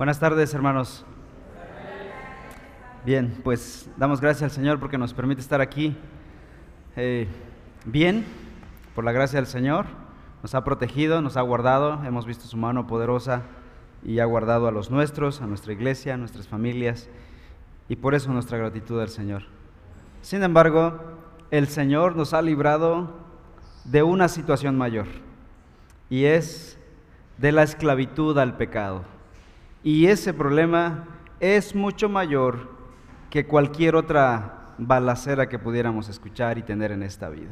[0.00, 1.04] Buenas tardes, hermanos.
[3.04, 5.94] Bien, pues damos gracias al Señor porque nos permite estar aquí.
[6.96, 7.28] Eh,
[7.84, 8.24] bien,
[8.94, 9.84] por la gracia del Señor,
[10.42, 13.42] nos ha protegido, nos ha guardado, hemos visto su mano poderosa
[14.02, 17.10] y ha guardado a los nuestros, a nuestra iglesia, a nuestras familias,
[17.90, 19.42] y por eso nuestra gratitud al Señor.
[20.22, 20.98] Sin embargo,
[21.50, 23.18] el Señor nos ha librado
[23.84, 25.08] de una situación mayor,
[26.08, 26.78] y es
[27.36, 29.19] de la esclavitud al pecado.
[29.82, 31.08] Y ese problema
[31.40, 32.68] es mucho mayor
[33.30, 37.50] que cualquier otra balacera que pudiéramos escuchar y tener en esta vida.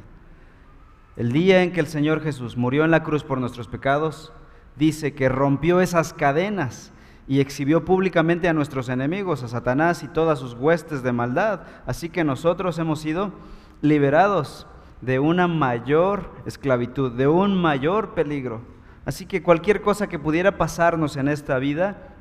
[1.17, 4.33] El día en que el Señor Jesús murió en la cruz por nuestros pecados,
[4.77, 6.93] dice que rompió esas cadenas
[7.27, 11.63] y exhibió públicamente a nuestros enemigos, a Satanás y todas sus huestes de maldad.
[11.87, 13.33] Así que nosotros hemos sido
[13.81, 14.67] liberados
[15.01, 18.61] de una mayor esclavitud, de un mayor peligro.
[19.05, 22.18] Así que cualquier cosa que pudiera pasarnos en esta vida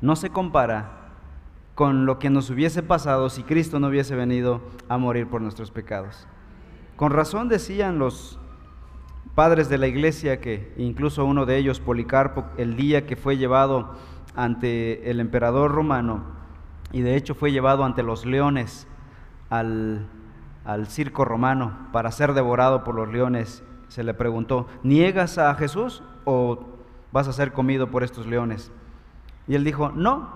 [0.00, 1.00] no se compara
[1.74, 5.70] con lo que nos hubiese pasado si Cristo no hubiese venido a morir por nuestros
[5.70, 6.26] pecados.
[6.96, 8.38] Con razón decían los
[9.34, 13.94] padres de la iglesia que incluso uno de ellos, Policarpo, el día que fue llevado
[14.36, 16.24] ante el emperador romano,
[16.92, 18.86] y de hecho fue llevado ante los leones
[19.48, 20.06] al,
[20.64, 26.02] al circo romano para ser devorado por los leones, se le preguntó, ¿niegas a Jesús
[26.24, 26.66] o
[27.12, 28.70] vas a ser comido por estos leones?
[29.50, 30.28] Y él dijo, no,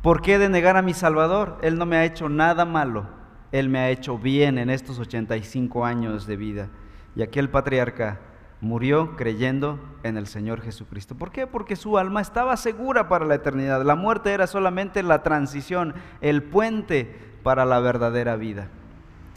[0.00, 1.58] ¿por qué de negar a mi Salvador?
[1.60, 3.04] Él no me ha hecho nada malo,
[3.52, 6.70] Él me ha hecho bien en estos 85 años de vida.
[7.14, 8.18] Y aquel patriarca
[8.62, 11.16] murió creyendo en el Señor Jesucristo.
[11.16, 11.46] ¿Por qué?
[11.46, 13.84] Porque su alma estaba segura para la eternidad.
[13.84, 18.68] La muerte era solamente la transición, el puente para la verdadera vida.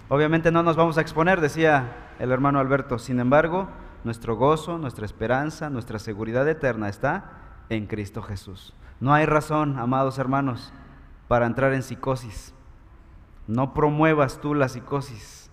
[0.07, 2.97] Obviamente no nos vamos a exponer, decía el hermano Alberto.
[2.97, 3.67] Sin embargo,
[4.05, 7.31] nuestro gozo, nuestra esperanza, nuestra seguridad eterna está
[7.67, 8.73] en Cristo Jesús.
[9.03, 10.71] No hay razón, amados hermanos,
[11.27, 12.53] para entrar en psicosis.
[13.47, 15.49] No promuevas tú la psicosis.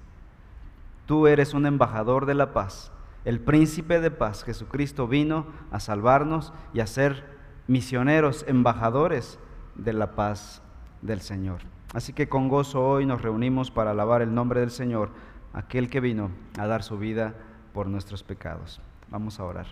[1.04, 2.92] Tú eres un embajador de la paz.
[3.24, 7.26] El príncipe de paz, Jesucristo, vino a salvarnos y a ser
[7.66, 9.40] misioneros, embajadores
[9.74, 10.62] de la paz
[11.02, 11.62] del Señor.
[11.92, 15.10] Así que con gozo hoy nos reunimos para alabar el nombre del Señor,
[15.54, 17.34] aquel que vino a dar su vida
[17.74, 18.80] por nuestros pecados.
[19.08, 19.66] Vamos a orar.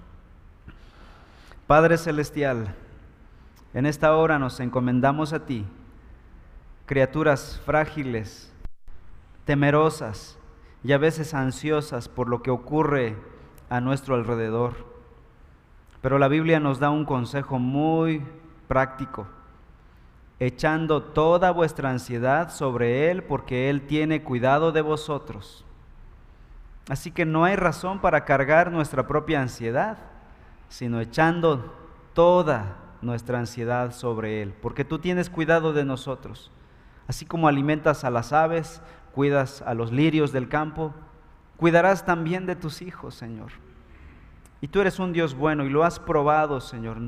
[1.68, 2.74] Padre Celestial,
[3.74, 5.66] en esta hora nos encomendamos a ti,
[6.86, 8.52] criaturas frágiles,
[9.44, 10.38] temerosas
[10.82, 13.16] y a veces ansiosas por lo que ocurre
[13.68, 14.74] a nuestro alrededor.
[16.00, 18.24] Pero la Biblia nos da un consejo muy
[18.68, 19.26] práctico,
[20.38, 25.64] echando toda vuestra ansiedad sobre Él porque Él tiene cuidado de vosotros.
[26.88, 29.98] Así que no hay razón para cargar nuestra propia ansiedad,
[30.70, 31.74] sino echando
[32.14, 36.50] toda nuestra ansiedad sobre Él, porque tú tienes cuidado de nosotros.
[37.06, 38.82] Así como alimentas a las aves,
[39.14, 40.94] cuidas a los lirios del campo,
[41.56, 43.52] cuidarás también de tus hijos, Señor.
[44.60, 46.98] Y tú eres un Dios bueno y lo has probado, Señor.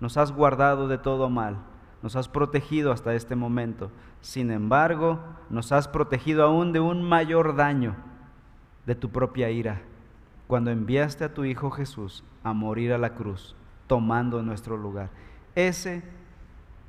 [0.00, 1.58] Nos has guardado de todo mal,
[2.02, 3.90] nos has protegido hasta este momento.
[4.20, 5.20] Sin embargo,
[5.50, 7.96] nos has protegido aún de un mayor daño,
[8.86, 9.82] de tu propia ira,
[10.46, 13.54] cuando enviaste a tu Hijo Jesús a morir a la cruz,
[13.88, 15.08] tomando nuestro lugar.
[15.56, 16.04] Ese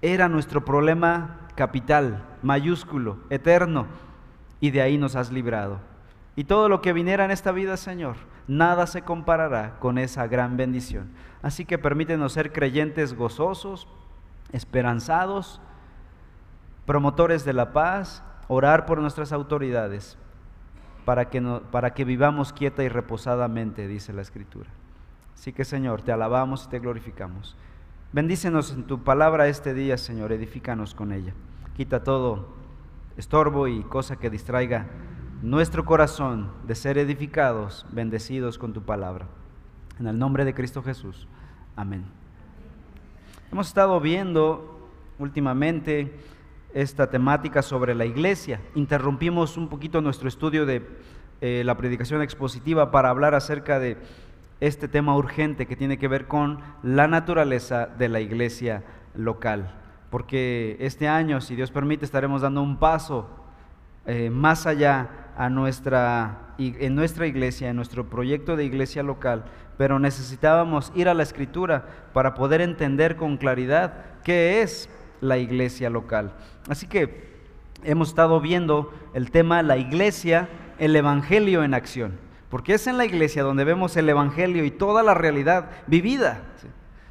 [0.02, 3.88] era nuestro problema capital, mayúsculo, eterno,
[4.62, 5.80] y de ahí nos has librado.
[6.36, 8.16] Y todo lo que viniera en esta vida, Señor,
[8.48, 11.10] nada se comparará con esa gran bendición.
[11.42, 13.88] Así que permítenos ser creyentes gozosos,
[14.52, 15.62] esperanzados,
[16.86, 20.18] promotores de la paz, orar por nuestras autoridades,
[21.06, 24.70] para que, para que vivamos quieta y reposadamente, dice la Escritura.
[25.40, 27.56] Así que, Señor, te alabamos y te glorificamos.
[28.12, 31.34] Bendícenos en tu palabra este día, Señor, edifícanos con ella.
[31.78, 32.50] Quita todo
[33.16, 34.88] estorbo y cosa que distraiga
[35.42, 39.28] nuestro corazón de ser edificados, bendecidos con tu palabra.
[39.98, 41.26] En el nombre de Cristo Jesús.
[41.78, 42.04] Amén.
[43.50, 46.20] Hemos estado viendo últimamente
[46.74, 48.60] esta temática sobre la iglesia.
[48.76, 50.86] Interrumpimos un poquito nuestro estudio de
[51.40, 53.96] eh, la predicación expositiva para hablar acerca de
[54.60, 58.84] este tema urgente que tiene que ver con la naturaleza de la iglesia
[59.16, 59.76] local.
[60.10, 63.30] Porque este año, si Dios permite, estaremos dando un paso
[64.06, 69.46] eh, más allá a nuestra, en nuestra iglesia, en nuestro proyecto de iglesia local,
[69.78, 74.90] pero necesitábamos ir a la escritura para poder entender con claridad qué es
[75.22, 76.34] la iglesia local.
[76.68, 77.30] Así que
[77.84, 82.29] hemos estado viendo el tema la iglesia, el evangelio en acción.
[82.50, 86.42] Porque es en la iglesia donde vemos el Evangelio y toda la realidad vivida.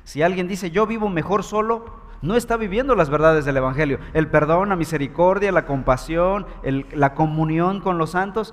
[0.04, 4.00] Si alguien dice, yo vivo mejor solo, no está viviendo las verdades del Evangelio.
[4.14, 6.46] El perdón, la misericordia, la compasión,
[6.92, 8.52] la comunión con los santos,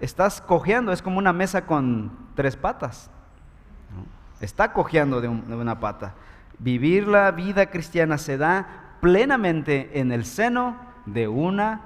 [0.00, 3.10] estás cojeando, es como una mesa con tres patas.
[4.40, 6.14] Está cojeando de, una pata.
[6.58, 10.76] Vivir la vida cristiana se da plenamente en el seno
[11.06, 11.80] de una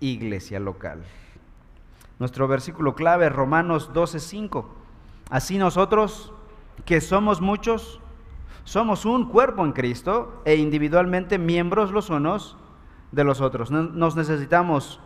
[0.00, 1.02] iglesia local.
[2.24, 4.64] Nuestro versículo clave, Romanos 12:5.
[5.28, 6.32] Así nosotros,
[6.86, 8.00] que somos muchos,
[8.64, 12.56] somos un cuerpo en Cristo e individualmente miembros los unos
[13.12, 13.70] de los otros.
[13.70, 15.00] Nos necesitamos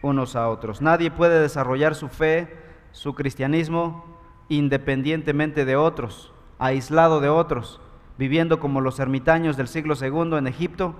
[0.00, 0.80] unos a otros.
[0.80, 2.56] Nadie puede desarrollar su fe,
[2.92, 4.04] su cristianismo,
[4.48, 7.80] independientemente de otros, aislado de otros,
[8.16, 10.94] viviendo como los ermitaños del siglo II en Egipto,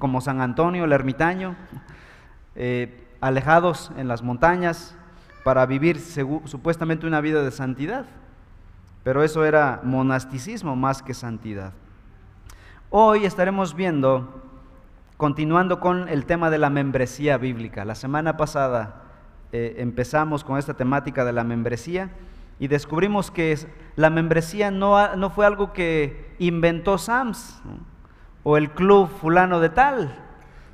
[0.00, 1.54] como San Antonio el ermitaño,
[2.56, 4.98] eh, alejados en las montañas
[5.44, 8.06] para vivir supuestamente una vida de santidad.
[9.04, 11.72] Pero eso era monasticismo más que santidad.
[12.90, 14.42] Hoy estaremos viendo,
[15.16, 17.84] continuando con el tema de la membresía bíblica.
[17.84, 19.02] La semana pasada
[19.50, 22.10] eh, empezamos con esta temática de la membresía
[22.60, 23.58] y descubrimos que
[23.96, 27.60] la membresía no, no fue algo que inventó Sams
[28.44, 30.16] o el club fulano de tal,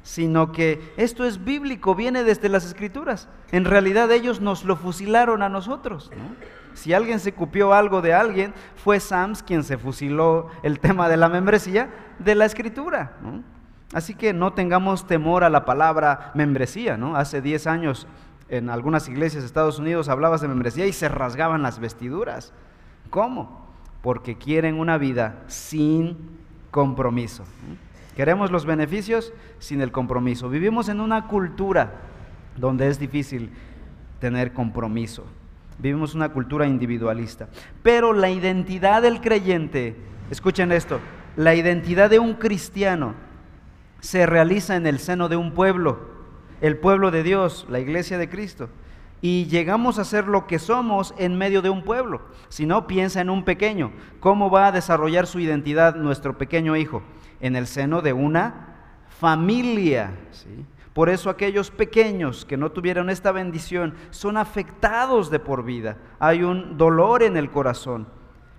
[0.09, 3.29] sino que esto es bíblico, viene desde las escrituras.
[3.53, 6.11] En realidad ellos nos lo fusilaron a nosotros.
[6.73, 11.19] Si alguien se cupió algo de alguien, fue Sams quien se fusiló el tema de
[11.19, 11.91] la membresía
[12.21, 13.19] de la escritura.
[13.93, 16.97] Así que no tengamos temor a la palabra membresía.
[16.97, 17.15] ¿no?
[17.15, 18.07] Hace 10 años
[18.49, 22.55] en algunas iglesias de Estados Unidos hablabas de membresía y se rasgaban las vestiduras.
[23.11, 23.67] ¿Cómo?
[24.01, 26.17] Porque quieren una vida sin
[26.71, 27.45] compromiso.
[28.19, 30.50] Queremos los beneficios sin el compromiso.
[30.50, 31.93] Vivimos en una cultura
[32.56, 33.53] donde es difícil
[34.19, 35.25] tener compromiso.
[35.79, 37.49] Vivimos una cultura individualista.
[37.85, 39.94] Pero la identidad del creyente,
[40.32, 40.99] escuchen esto,
[41.37, 43.15] la identidad de un cristiano
[44.00, 46.00] se realiza en el seno de un pueblo
[46.61, 48.69] el pueblo de Dios, la iglesia de Cristo.
[49.21, 52.23] Y llegamos a ser lo que somos en medio de un pueblo.
[52.49, 53.93] Si no, piensa en un pequeño.
[54.19, 57.00] ¿Cómo va a desarrollar su identidad nuestro pequeño hijo?
[57.40, 58.69] En el seno de una
[59.08, 60.12] familia.
[60.93, 65.96] Por eso aquellos pequeños que no tuvieron esta bendición son afectados de por vida.
[66.19, 68.08] Hay un dolor en el corazón.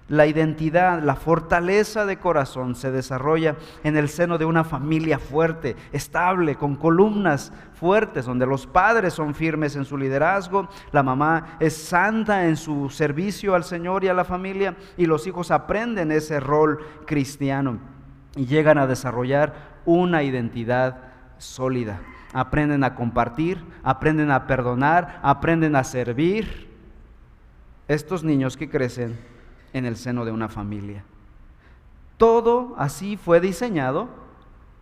[0.07, 5.75] La identidad, la fortaleza de corazón se desarrolla en el seno de una familia fuerte,
[5.91, 11.77] estable, con columnas fuertes, donde los padres son firmes en su liderazgo, la mamá es
[11.77, 16.39] santa en su servicio al Señor y a la familia, y los hijos aprenden ese
[16.39, 17.98] rol cristiano
[18.39, 19.53] y llegan a desarrollar
[19.83, 21.01] una identidad
[21.39, 21.99] sólida.
[22.31, 26.69] Aprenden a compartir, aprenden a perdonar, aprenden a servir.
[27.89, 29.19] Estos niños que crecen
[29.73, 31.03] en el seno de una familia.
[32.15, 34.07] Todo así fue diseñado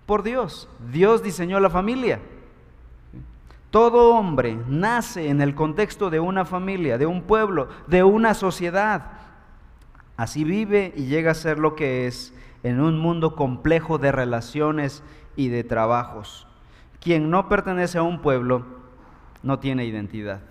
[0.05, 0.69] por Dios.
[0.91, 2.19] Dios diseñó la familia.
[3.71, 9.13] Todo hombre nace en el contexto de una familia, de un pueblo, de una sociedad.
[10.15, 15.03] Así vive y llega a ser lo que es en un mundo complejo de relaciones
[15.35, 16.47] y de trabajos.
[16.99, 18.65] Quien no pertenece a un pueblo
[19.43, 20.41] no tiene identidad.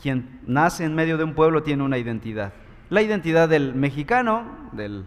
[0.00, 2.52] Quien nace en medio de un pueblo tiene una identidad
[2.92, 5.06] la identidad del mexicano, del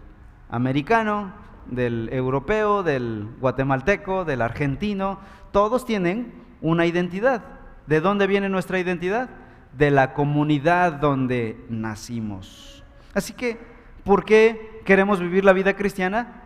[0.50, 1.32] americano,
[1.66, 5.20] del europeo, del guatemalteco, del argentino,
[5.52, 7.44] todos tienen una identidad.
[7.86, 9.30] ¿De dónde viene nuestra identidad?
[9.78, 12.82] De la comunidad donde nacimos.
[13.14, 13.56] Así que,
[14.02, 16.44] ¿por qué queremos vivir la vida cristiana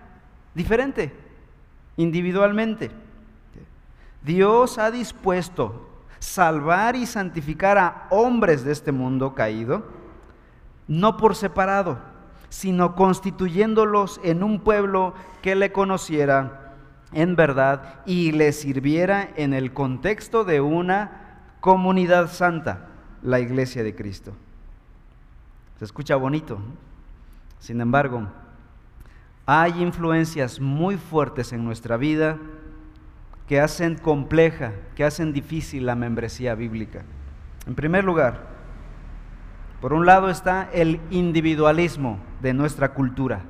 [0.54, 1.14] diferente,
[1.96, 2.90] individualmente?
[4.22, 10.00] Dios ha dispuesto salvar y santificar a hombres de este mundo caído
[10.90, 11.98] no por separado,
[12.48, 16.74] sino constituyéndolos en un pueblo que le conociera
[17.12, 22.88] en verdad y le sirviera en el contexto de una comunidad santa,
[23.22, 24.32] la iglesia de Cristo.
[25.78, 26.58] Se escucha bonito.
[27.60, 28.26] Sin embargo,
[29.46, 32.38] hay influencias muy fuertes en nuestra vida
[33.46, 37.02] que hacen compleja, que hacen difícil la membresía bíblica.
[37.66, 38.48] En primer lugar,
[39.80, 43.42] por un lado está el individualismo de nuestra cultura.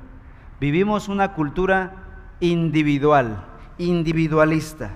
[0.59, 1.93] Vivimos una cultura
[2.39, 3.45] individual,
[3.77, 4.91] individualista.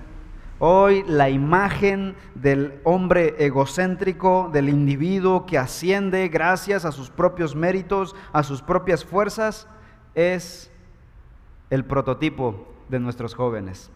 [0.58, 8.16] Hoy la imagen del hombre egocéntrico, del individuo que asciende gracias a sus propios méritos,
[8.32, 9.68] a sus propias fuerzas,
[10.14, 10.70] es
[11.68, 13.90] el prototipo de nuestros jóvenes.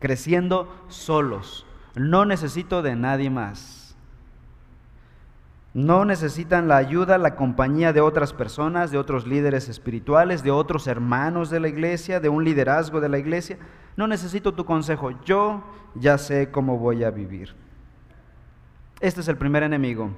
[0.00, 1.66] Creciendo solos.
[1.94, 3.85] No necesito de nadie más.
[5.76, 10.86] No necesitan la ayuda, la compañía de otras personas, de otros líderes espirituales, de otros
[10.86, 13.58] hermanos de la iglesia, de un liderazgo de la iglesia.
[13.94, 15.62] No necesito tu consejo, yo
[15.94, 17.54] ya sé cómo voy a vivir.
[19.00, 20.12] Este es el primer enemigo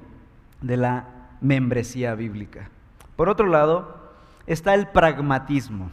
[0.61, 1.07] de la
[1.41, 2.71] membresía bíblica.
[3.17, 4.13] Por otro lado,
[4.47, 5.91] está el pragmatismo.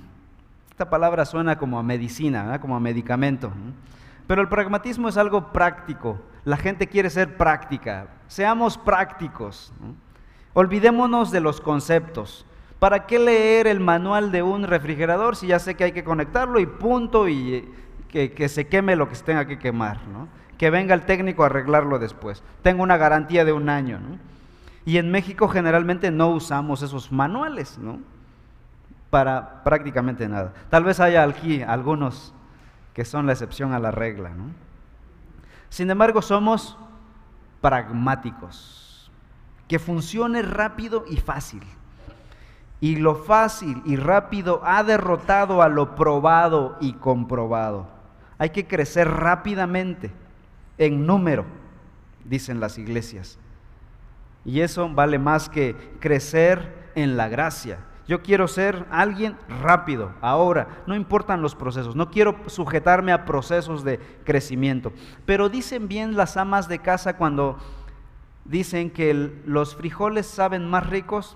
[0.70, 3.52] Esta palabra suena como a medicina, como a medicamento.
[4.28, 6.20] Pero el pragmatismo es algo práctico.
[6.44, 8.08] La gente quiere ser práctica.
[8.28, 9.74] Seamos prácticos.
[10.54, 12.46] Olvidémonos de los conceptos.
[12.80, 16.60] ¿Para qué leer el manual de un refrigerador si ya sé que hay que conectarlo
[16.60, 17.68] y punto y
[18.10, 20.00] que, se queme lo que se tenga que quemar?
[20.58, 22.44] Que venga el técnico a arreglarlo después.
[22.62, 24.00] Tengo una garantía de un año.
[24.86, 28.00] Y en México generalmente no usamos esos manuales, ¿no?
[29.10, 30.54] Para prácticamente nada.
[30.70, 32.35] Tal vez haya aquí algunos
[32.96, 34.46] que son la excepción a la regla, ¿no?
[35.70, 36.78] Sin embargo, somos
[37.60, 39.12] pragmáticos,
[39.68, 41.62] que funcione rápido y fácil.
[42.80, 47.88] Y lo fácil y rápido ha derrotado a lo probado y comprobado.
[48.38, 50.12] Hay que crecer rápidamente,
[50.78, 51.46] en número,
[52.24, 53.38] dicen las iglesias.
[54.46, 57.80] Y eso vale más que crecer en la gracia.
[58.08, 63.84] Yo quiero ser alguien rápido, ahora, no importan los procesos, no quiero sujetarme a procesos
[63.84, 64.94] de crecimiento.
[65.26, 67.58] Pero dicen bien las amas de casa cuando
[68.46, 71.36] dicen que los frijoles saben más ricos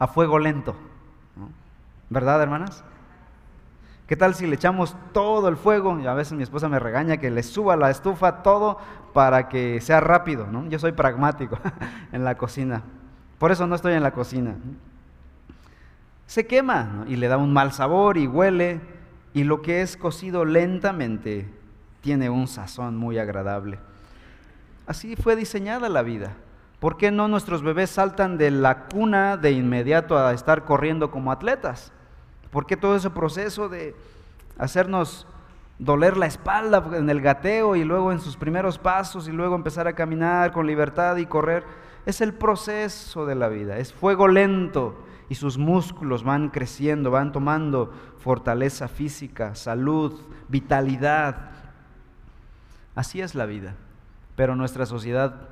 [0.00, 0.74] a fuego lento.
[2.10, 2.84] ¿Verdad, hermanas?
[4.06, 5.98] ¿Qué tal si le echamos todo el fuego?
[5.98, 8.78] Y a veces mi esposa me regaña que le suba la estufa todo
[9.12, 10.66] para que sea rápido, ¿no?
[10.68, 11.58] Yo soy pragmático
[12.12, 12.82] en la cocina.
[13.38, 14.54] Por eso no estoy en la cocina.
[16.26, 18.80] Se quema y le da un mal sabor y huele
[19.32, 21.48] y lo que es cocido lentamente
[22.00, 23.78] tiene un sazón muy agradable.
[24.86, 26.34] Así fue diseñada la vida.
[26.80, 31.32] ¿Por qué no nuestros bebés saltan de la cuna de inmediato a estar corriendo como
[31.32, 31.92] atletas?
[32.50, 33.94] ¿Por qué todo ese proceso de
[34.58, 35.26] hacernos
[35.78, 39.86] doler la espalda en el gateo y luego en sus primeros pasos y luego empezar
[39.88, 41.64] a caminar con libertad y correr?
[42.04, 44.96] Es el proceso de la vida, es fuego lento
[45.28, 51.50] y sus músculos van creciendo, van tomando fortaleza física, salud, vitalidad.
[52.94, 53.74] Así es la vida,
[54.36, 55.48] pero nuestra sociedad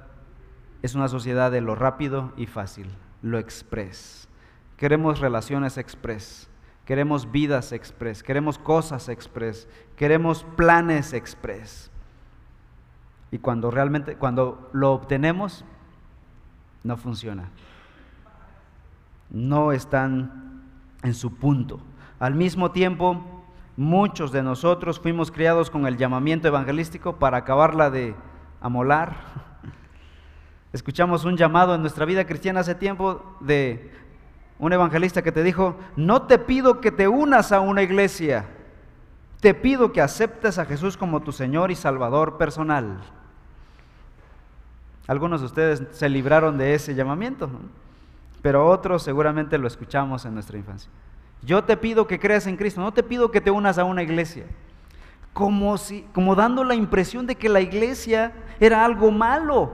[0.83, 2.88] es una sociedad de lo rápido y fácil,
[3.23, 4.28] lo express.
[4.76, 6.49] Queremos relaciones express
[6.85, 11.90] queremos vidas express, queremos cosas express, queremos planes express.
[13.31, 15.64] Y cuando realmente, cuando lo obtenemos,
[16.83, 17.49] no funciona.
[19.35, 20.62] No están
[21.03, 21.81] en su punto.
[22.21, 23.21] Al mismo tiempo,
[23.76, 28.14] muchos de nosotros fuimos criados con el llamamiento evangelístico para acabarla de
[28.61, 29.17] amolar.
[30.73, 33.91] Escuchamos un llamado en nuestra vida cristiana hace tiempo de
[34.61, 38.47] un evangelista que te dijo, no te pido que te unas a una iglesia,
[39.41, 43.00] te pido que aceptes a Jesús como tu Señor y Salvador personal.
[45.09, 47.50] Algunos de ustedes se libraron de ese llamamiento,
[48.44, 50.90] pero otros seguramente lo escuchamos en nuestra infancia.
[51.40, 54.02] Yo te pido que creas en Cristo, no te pido que te unas a una
[54.02, 54.44] iglesia.
[55.32, 59.72] Como, si, como dando la impresión de que la iglesia era algo malo,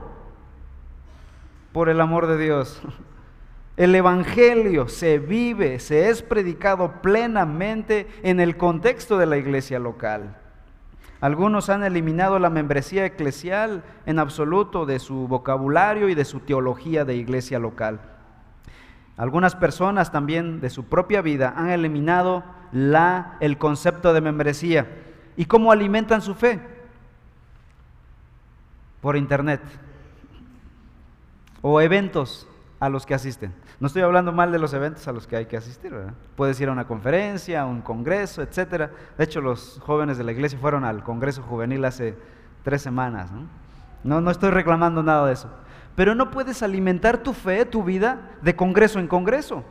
[1.73, 2.81] por el amor de Dios.
[3.75, 10.37] El Evangelio se vive, se es predicado plenamente en el contexto de la iglesia local.
[11.19, 17.03] Algunos han eliminado la membresía eclesial en absoluto de su vocabulario y de su teología
[17.03, 18.10] de iglesia local.
[19.17, 24.87] Algunas personas también de su propia vida han eliminado la, el concepto de membresía.
[25.37, 26.59] ¿Y cómo alimentan su fe?
[29.01, 29.61] Por internet
[31.61, 32.47] o eventos
[32.79, 33.53] a los que asisten.
[33.79, 36.13] No estoy hablando mal de los eventos a los que hay que asistir, ¿verdad?
[36.35, 38.91] Puedes ir a una conferencia, a un congreso, etcétera.
[39.17, 42.15] De hecho, los jóvenes de la iglesia fueron al congreso juvenil hace
[42.63, 43.31] tres semanas.
[44.03, 44.21] ¿no?
[44.21, 45.49] No, estoy reclamando nada de eso.
[45.95, 49.63] Pero no puedes alimentar tu fe, tu vida, de congreso en congreso.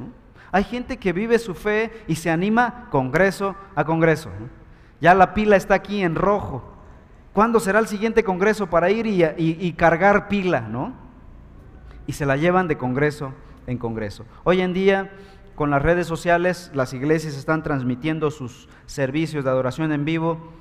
[0.53, 4.31] Hay gente que vive su fe y se anima congreso a congreso.
[5.01, 6.65] Ya la pila está aquí en rojo.
[7.33, 10.61] ¿Cuándo será el siguiente congreso para ir y, cargar pila?
[10.61, 11.11] ¿no?
[12.11, 13.33] y se la llevan de congreso
[13.69, 14.25] en congreso.
[14.43, 15.13] Hoy en día,
[15.55, 20.53] con las redes sociales, las iglesias están transmitiendo sus servicios de adoración en vivo.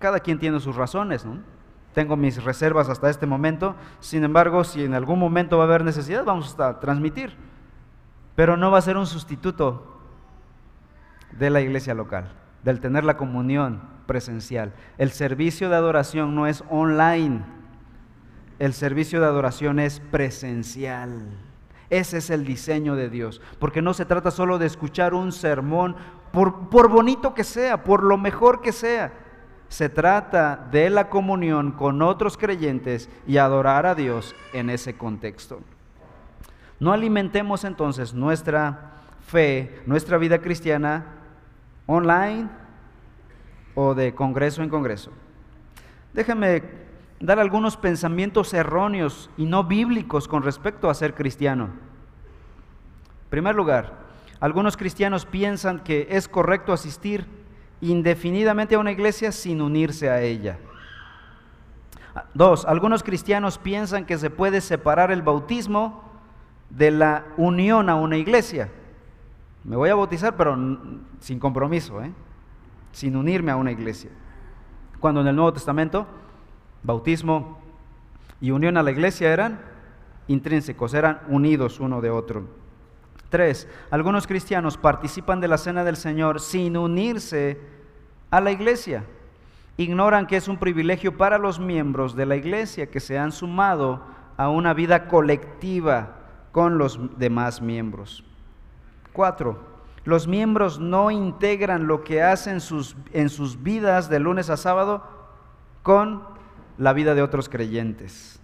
[0.00, 1.38] Cada quien tiene sus razones, ¿no?
[1.94, 3.76] Tengo mis reservas hasta este momento.
[4.00, 7.36] Sin embargo, si en algún momento va a haber necesidad, vamos a transmitir.
[8.34, 10.00] Pero no va a ser un sustituto
[11.32, 12.32] de la iglesia local,
[12.62, 14.74] del tener la comunión presencial.
[14.98, 17.44] El servicio de adoración no es online
[18.58, 21.26] el servicio de adoración es presencial.
[21.90, 25.96] Ese es el diseño de Dios, porque no se trata solo de escuchar un sermón,
[26.32, 29.12] por, por bonito que sea, por lo mejor que sea.
[29.68, 35.60] Se trata de la comunión con otros creyentes y adorar a Dios en ese contexto.
[36.78, 38.92] No alimentemos entonces nuestra
[39.26, 41.06] fe, nuestra vida cristiana
[41.86, 42.48] online
[43.74, 45.10] o de congreso en congreso.
[46.12, 46.62] Déjame
[47.20, 51.64] dar algunos pensamientos erróneos y no bíblicos con respecto a ser cristiano.
[51.64, 54.04] En primer lugar,
[54.40, 57.26] algunos cristianos piensan que es correcto asistir
[57.80, 60.58] indefinidamente a una iglesia sin unirse a ella.
[62.32, 66.04] Dos, algunos cristianos piensan que se puede separar el bautismo
[66.70, 68.70] de la unión a una iglesia.
[69.64, 70.56] Me voy a bautizar, pero
[71.20, 72.12] sin compromiso, ¿eh?
[72.92, 74.10] sin unirme a una iglesia.
[75.00, 76.06] Cuando en el Nuevo Testamento,
[76.82, 77.58] bautismo
[78.40, 79.60] y unión a la iglesia eran
[80.28, 82.44] intrínsecos, eran unidos uno de otro.
[83.34, 87.58] Tres, algunos cristianos participan de la cena del Señor sin unirse
[88.30, 89.02] a la iglesia.
[89.76, 94.04] Ignoran que es un privilegio para los miembros de la iglesia que se han sumado
[94.36, 96.14] a una vida colectiva
[96.52, 98.22] con los demás miembros.
[99.12, 99.58] Cuatro,
[100.04, 105.02] los miembros no integran lo que hacen sus, en sus vidas de lunes a sábado
[105.82, 106.22] con
[106.78, 108.38] la vida de otros creyentes.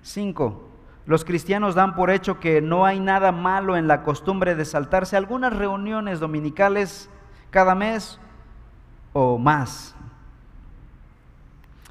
[0.00, 0.70] Cinco,
[1.06, 5.16] los cristianos dan por hecho que no hay nada malo en la costumbre de saltarse
[5.16, 7.10] algunas reuniones dominicales
[7.50, 8.18] cada mes
[9.12, 9.94] o más.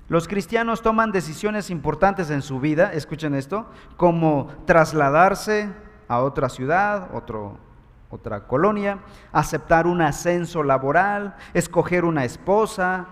[0.10, 3.68] Los cristianos toman decisiones importantes en su vida, escuchen esto,
[3.98, 5.72] como trasladarse
[6.08, 7.58] a otra ciudad, otro,
[8.10, 9.00] otra colonia,
[9.32, 13.08] aceptar un ascenso laboral, escoger una esposa,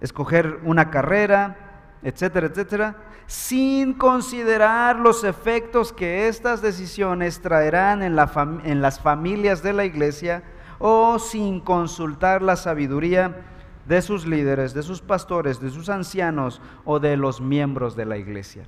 [0.00, 1.63] escoger una carrera,
[2.04, 2.96] etcétera, etcétera,
[3.26, 8.16] sin considerar los efectos que estas decisiones traerán en,
[8.64, 10.42] en las familias de la iglesia
[10.78, 13.42] o sin consultar la sabiduría
[13.86, 18.18] de sus líderes, de sus pastores, de sus ancianos o de los miembros de la
[18.18, 18.66] iglesia.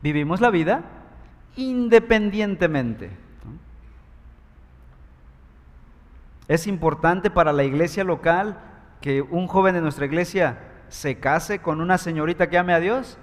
[0.00, 0.84] Vivimos la vida
[1.56, 3.10] independientemente.
[6.46, 8.60] Es importante para la iglesia local
[9.00, 13.18] que un joven de nuestra iglesia se case con una señorita que ame a Dios.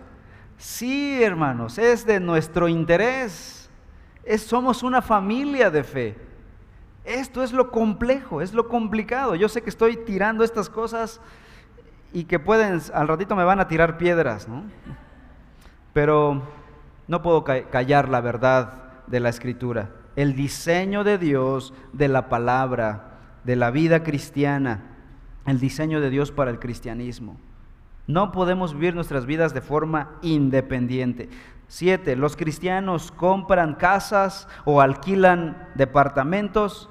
[0.57, 3.69] Sí, hermanos, es de nuestro interés.
[4.37, 6.17] somos una familia de fe.
[7.03, 9.35] Esto es lo complejo, es lo complicado.
[9.35, 11.19] Yo sé que estoy tirando estas cosas
[12.13, 14.63] y que pueden, al ratito me van a tirar piedras, ¿no?
[15.91, 16.43] Pero
[17.07, 19.89] no puedo callar la verdad de la escritura.
[20.15, 24.83] El diseño de Dios, de la palabra, de la vida cristiana,
[25.45, 27.37] el diseño de Dios para el cristianismo.
[28.07, 31.29] No podemos vivir nuestras vidas de forma independiente.
[31.67, 36.89] Siete, los cristianos compran casas o alquilan departamentos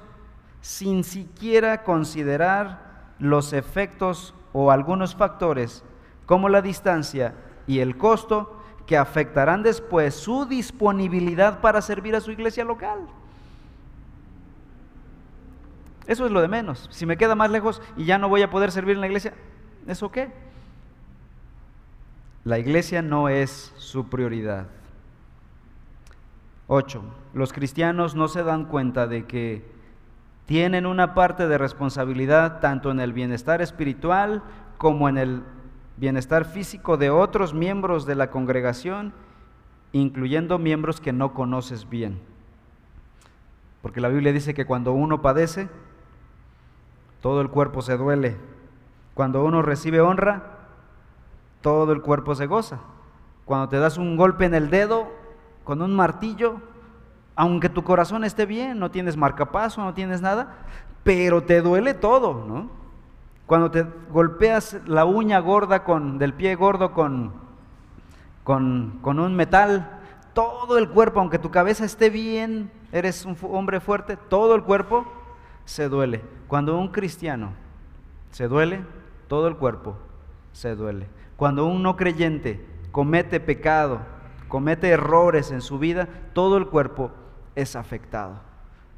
[0.61, 5.83] sin siquiera considerar los efectos o algunos factores
[6.25, 7.35] como la distancia
[7.67, 12.99] y el costo que afectarán después su disponibilidad para servir a su iglesia local.
[16.07, 16.89] Eso es lo de menos.
[16.91, 19.33] Si me queda más lejos y ya no voy a poder servir en la iglesia,
[19.87, 20.31] ¿eso qué?
[22.45, 24.67] La iglesia no es su prioridad.
[26.67, 27.01] 8.
[27.33, 29.65] Los cristianos no se dan cuenta de que
[30.45, 34.43] tienen una parte de responsabilidad tanto en el bienestar espiritual
[34.77, 35.43] como en el
[35.95, 39.13] bienestar físico de otros miembros de la congregación,
[39.93, 42.19] incluyendo miembros que no conoces bien.
[43.81, 45.69] Porque la Biblia dice que cuando uno padece,
[47.21, 48.35] todo el cuerpo se duele.
[49.13, 50.52] Cuando uno recibe honra,
[51.63, 52.77] todo el cuerpo se goza.
[53.45, 55.07] Cuando te das un golpe en el dedo
[55.63, 56.57] con un martillo,
[57.35, 60.57] aunque tu corazón esté bien, no tienes marcapaso, no tienes nada,
[61.03, 62.69] pero te duele todo, ¿no?
[63.47, 67.33] Cuando te golpeas la uña gorda con, del pie gordo con,
[68.43, 69.99] con, con un metal,
[70.33, 75.05] todo el cuerpo, aunque tu cabeza esté bien, eres un hombre fuerte, todo el cuerpo
[75.65, 76.21] se duele.
[76.47, 77.51] Cuando un cristiano
[78.31, 78.83] se duele,
[79.27, 79.95] todo el cuerpo
[80.51, 81.07] se duele.
[81.43, 83.99] Cuando un no creyente comete pecado,
[84.47, 87.11] comete errores en su vida, todo el cuerpo
[87.53, 88.39] es afectado.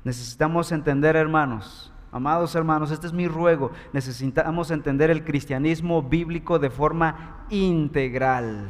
[0.04, 6.70] Necesitamos entender, hermanos, amados hermanos, este es mi ruego, necesitamos entender el cristianismo bíblico de
[6.70, 8.70] forma integral.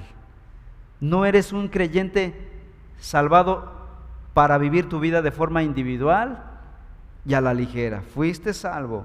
[1.02, 2.50] No eres un creyente
[2.98, 3.74] salvado
[4.34, 6.46] para vivir tu vida de forma individual
[7.26, 8.04] y a la ligera.
[8.04, 9.04] Fuiste salvo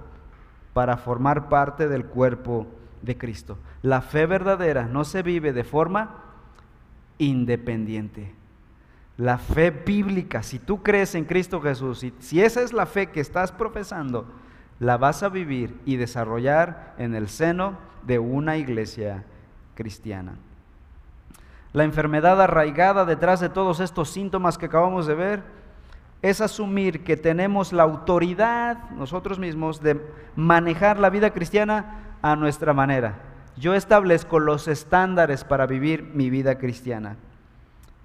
[0.73, 2.69] para formar parte del cuerpo
[3.03, 3.59] de Cristo.
[3.83, 6.25] La fe verdadera no se vive de forma
[7.19, 8.35] independiente.
[9.17, 13.09] La fe bíblica, si tú crees en Cristo Jesús, y si esa es la fe
[13.09, 14.27] que estás profesando,
[14.79, 19.25] la vas a vivir y desarrollar en el seno de una iglesia
[19.75, 20.37] cristiana.
[21.73, 25.43] La enfermedad arraigada detrás de todos estos síntomas que acabamos de ver
[26.23, 30.01] es asumir que tenemos la autoridad nosotros mismos de
[30.37, 33.19] manejar la vida cristiana a nuestra manera.
[33.57, 37.17] Yo establezco los estándares para vivir mi vida cristiana.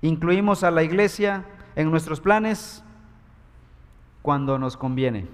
[0.01, 2.83] Incluimos a la iglesia en nuestros planes
[4.21, 5.27] cuando nos conviene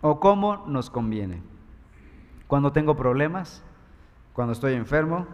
[0.00, 1.42] o como nos conviene.
[2.46, 3.62] Cuando tengo problemas,
[4.32, 5.26] cuando estoy enfermo,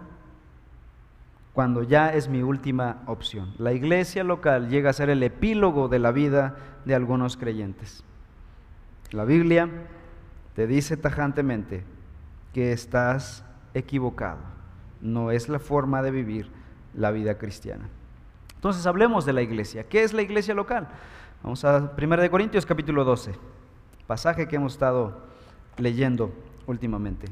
[1.53, 3.55] cuando ya es mi última opción.
[3.59, 8.03] La iglesia local llega a ser el epílogo de la vida de algunos creyentes.
[9.13, 9.69] La Biblia
[10.55, 11.85] te dice tajantemente
[12.55, 14.39] que estás equivocado.
[15.03, 16.51] No es la forma de vivir
[16.95, 17.89] la vida cristiana.
[18.55, 19.89] Entonces hablemos de la iglesia.
[19.89, 20.89] ¿Qué es la iglesia local?
[21.43, 23.35] Vamos a 1 Corintios capítulo 12,
[24.07, 25.21] pasaje que hemos estado
[25.77, 26.33] leyendo
[26.67, 27.27] últimamente.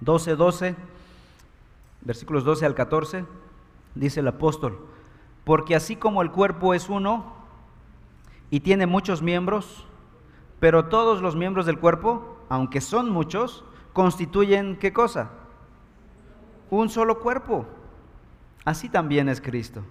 [0.00, 0.74] 12, 12,
[2.00, 3.24] versículos 12 al 14,
[3.94, 4.78] dice el apóstol,
[5.44, 7.35] porque así como el cuerpo es uno
[8.50, 9.86] y tiene muchos miembros,
[10.60, 15.30] pero todos los miembros del cuerpo, aunque son muchos, constituyen qué cosa?
[16.70, 17.66] Un solo cuerpo.
[18.64, 19.82] Así también es Cristo.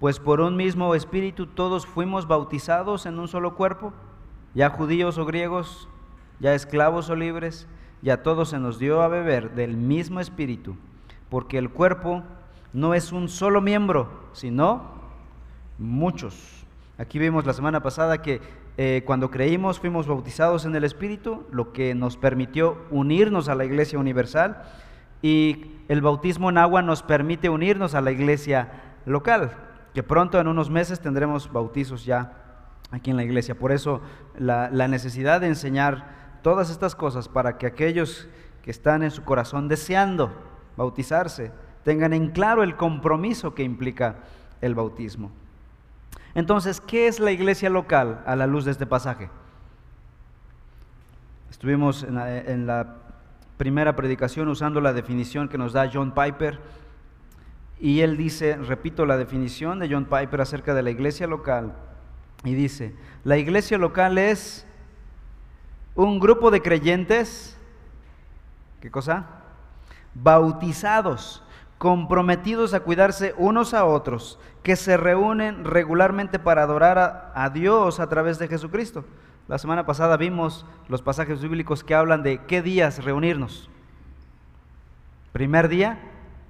[0.00, 3.92] Pues por un mismo espíritu todos fuimos bautizados en un solo cuerpo,
[4.54, 5.88] ya judíos o griegos,
[6.38, 7.66] ya esclavos o libres,
[8.02, 10.76] y a todos se nos dio a beber del mismo espíritu,
[11.30, 12.22] porque el cuerpo
[12.72, 14.82] no es un solo miembro, sino
[15.78, 16.65] muchos.
[16.98, 18.40] Aquí vimos la semana pasada que
[18.78, 23.66] eh, cuando creímos fuimos bautizados en el Espíritu, lo que nos permitió unirnos a la
[23.66, 24.62] Iglesia Universal
[25.20, 28.70] y el bautismo en agua nos permite unirnos a la Iglesia
[29.04, 29.52] local,
[29.92, 32.32] que pronto en unos meses tendremos bautizos ya
[32.90, 33.58] aquí en la iglesia.
[33.58, 34.00] Por eso
[34.38, 38.28] la, la necesidad de enseñar todas estas cosas para que aquellos
[38.62, 40.32] que están en su corazón deseando
[40.76, 44.16] bautizarse tengan en claro el compromiso que implica
[44.60, 45.30] el bautismo.
[46.36, 49.30] Entonces, ¿qué es la iglesia local a la luz de este pasaje?
[51.50, 52.96] Estuvimos en la,
[53.56, 56.60] primera predicación usando la definición que nos da John Piper
[57.80, 61.74] y él dice, repito la definición de John Piper acerca de la iglesia local,
[62.44, 62.94] y dice,
[63.24, 64.66] la iglesia local es
[65.94, 67.56] un grupo de creyentes,
[68.82, 69.24] ¿qué cosa?
[70.12, 71.42] Bautizados,
[71.78, 78.08] comprometidos a cuidarse unos a otros, que se reúnen regularmente para adorar a, Dios a
[78.08, 79.04] través de Jesucristo.
[79.46, 83.70] La semana pasada vimos los pasajes bíblicos que hablan de qué días reunirnos.
[85.30, 86.00] Primer día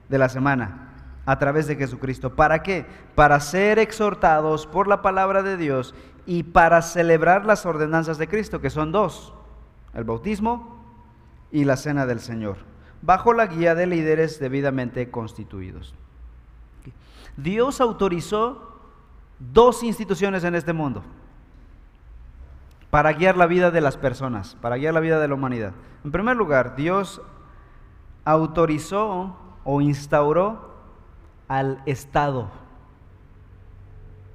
[0.09, 0.94] de la semana,
[1.26, 2.35] a través de Jesucristo.
[2.35, 2.87] ¿Para qué?
[3.14, 8.62] Para ser exhortados por la palabra de Dios y para celebrar las ordenanzas de Cristo,
[8.62, 9.35] que son dos
[9.92, 10.83] el bautismo
[11.52, 12.57] y la cena del Señor,
[13.02, 15.94] bajo la guía de líderes debidamente constituidos.
[17.37, 18.72] Dios autorizó
[19.38, 21.03] dos instituciones en este mundo
[22.90, 25.72] para guiar la vida de las personas, para guiar la vida de la humanidad.
[26.05, 27.20] En primer lugar, Dios
[28.25, 30.75] autorizó o instauró
[31.49, 32.49] al Estado.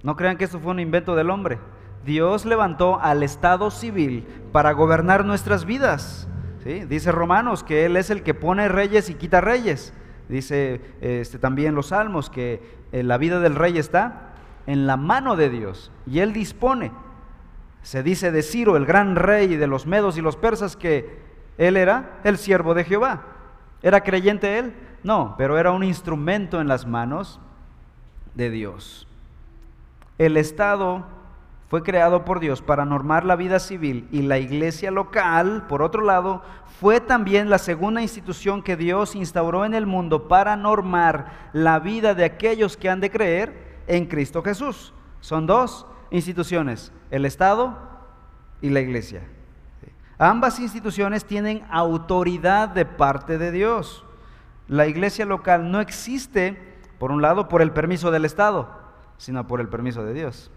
[0.03, 1.59] No crean que esto fue un invento del hombre.
[2.05, 6.27] Dios levantó al Estado civil para gobernar nuestras vidas.
[6.63, 6.85] ¿sí?
[6.85, 9.93] Dice Romanos que Él es el que pone reyes y quita reyes.
[10.29, 14.33] Dice este, también los Salmos que eh, la vida del rey está
[14.67, 16.91] en la mano de Dios y Él dispone.
[17.83, 21.19] Se dice de Ciro, el gran rey de los medos y los persas, que
[21.57, 23.23] Él era el siervo de Jehová.
[23.81, 24.73] ¿Era creyente Él?
[25.03, 27.39] No, pero era un instrumento en las manos
[28.35, 29.07] de Dios.
[30.17, 31.05] El Estado
[31.71, 36.03] fue creado por Dios para normar la vida civil y la iglesia local, por otro
[36.03, 36.41] lado,
[36.81, 42.13] fue también la segunda institución que Dios instauró en el mundo para normar la vida
[42.13, 44.93] de aquellos que han de creer en Cristo Jesús.
[45.21, 47.77] Son dos instituciones, el Estado
[48.59, 49.21] y la iglesia.
[50.17, 54.03] Ambas instituciones tienen autoridad de parte de Dios.
[54.67, 58.67] La iglesia local no existe, por un lado, por el permiso del Estado,
[59.15, 60.50] sino por el permiso de Dios.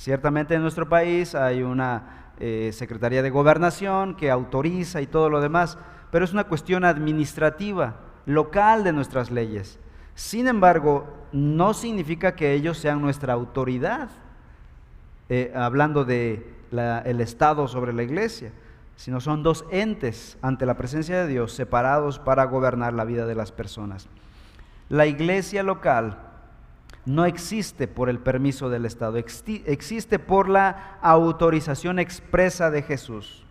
[0.00, 5.42] Ciertamente en nuestro país hay una eh, Secretaría de Gobernación que autoriza y todo lo
[5.42, 5.76] demás,
[6.10, 9.78] pero es una cuestión administrativa, local de nuestras leyes.
[10.14, 14.08] Sin embargo, no significa que ellos sean nuestra autoridad,
[15.28, 16.50] eh, hablando de
[17.04, 18.52] el Estado sobre la iglesia,
[18.96, 23.34] sino son dos entes ante la presencia de Dios separados para gobernar la vida de
[23.34, 24.08] las personas.
[24.88, 26.29] La iglesia local
[27.14, 33.44] no existe por el permiso del Estado, existe por la autorización expresa de Jesús.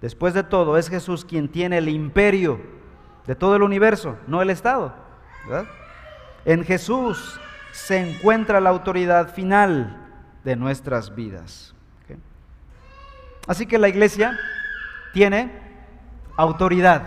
[0.00, 2.60] Después de todo, es Jesús quien tiene el imperio
[3.26, 4.94] de todo el universo, no el Estado.
[6.44, 7.40] En Jesús
[7.72, 9.96] se encuentra la autoridad final
[10.44, 11.74] de nuestras vidas.
[13.46, 14.38] Así que la iglesia
[15.12, 15.50] tiene
[16.36, 17.02] autoridad.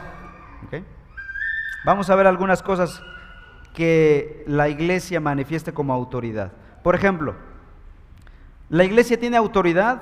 [1.85, 3.01] Vamos a ver algunas cosas
[3.75, 6.51] que la iglesia manifieste como autoridad.
[6.81, 7.35] Por ejemplo,
[8.69, 10.01] la iglesia tiene autoridad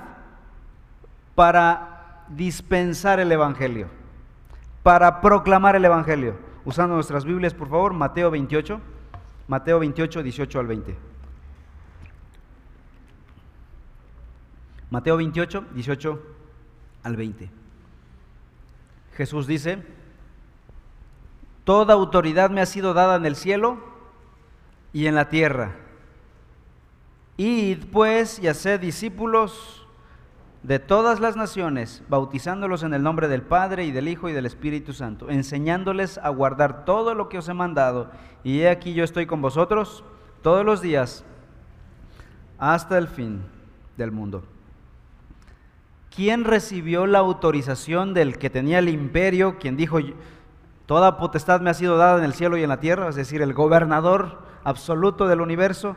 [1.36, 3.88] para dispensar el Evangelio,
[4.84, 6.36] para proclamar el Evangelio.
[6.66, 8.80] Usando nuestras Biblias, por favor, Mateo 28,
[9.48, 10.96] Mateo 28, 18 al 20.
[14.90, 16.22] Mateo 28, 18
[17.04, 17.50] al 20.
[19.18, 19.84] Jesús dice,
[21.63, 23.78] Toda autoridad me ha sido dada en el cielo
[24.91, 25.76] y en la tierra.
[27.38, 29.88] Id pues y haced discípulos
[30.62, 34.45] de todas las naciones, bautizándolos en el nombre del Padre y del Hijo y del
[34.45, 38.10] Espíritu Santo, enseñándoles a guardar todo lo que os he mandado.
[38.43, 40.04] Y he aquí yo estoy con vosotros
[40.41, 41.26] todos los días
[42.58, 43.41] hasta el fin
[43.97, 44.43] del mundo.
[46.15, 49.99] ¿Quién recibió la autorización del que tenía el imperio, quien dijo,
[50.86, 53.41] Toda potestad me ha sido dada en el cielo y en la tierra, es decir,
[53.41, 55.96] el gobernador absoluto del universo.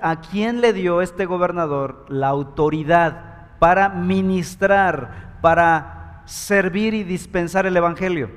[0.00, 7.76] ¿A quién le dio este gobernador la autoridad para ministrar, para servir y dispensar el
[7.76, 8.30] Evangelio?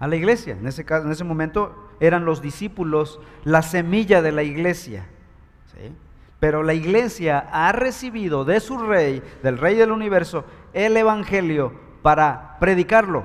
[0.00, 0.54] A la iglesia.
[0.54, 5.06] En ese, caso, en ese momento eran los discípulos la semilla de la iglesia.
[6.40, 12.56] Pero la iglesia ha recibido de su rey, del rey del universo, el Evangelio para
[12.60, 13.24] predicarlo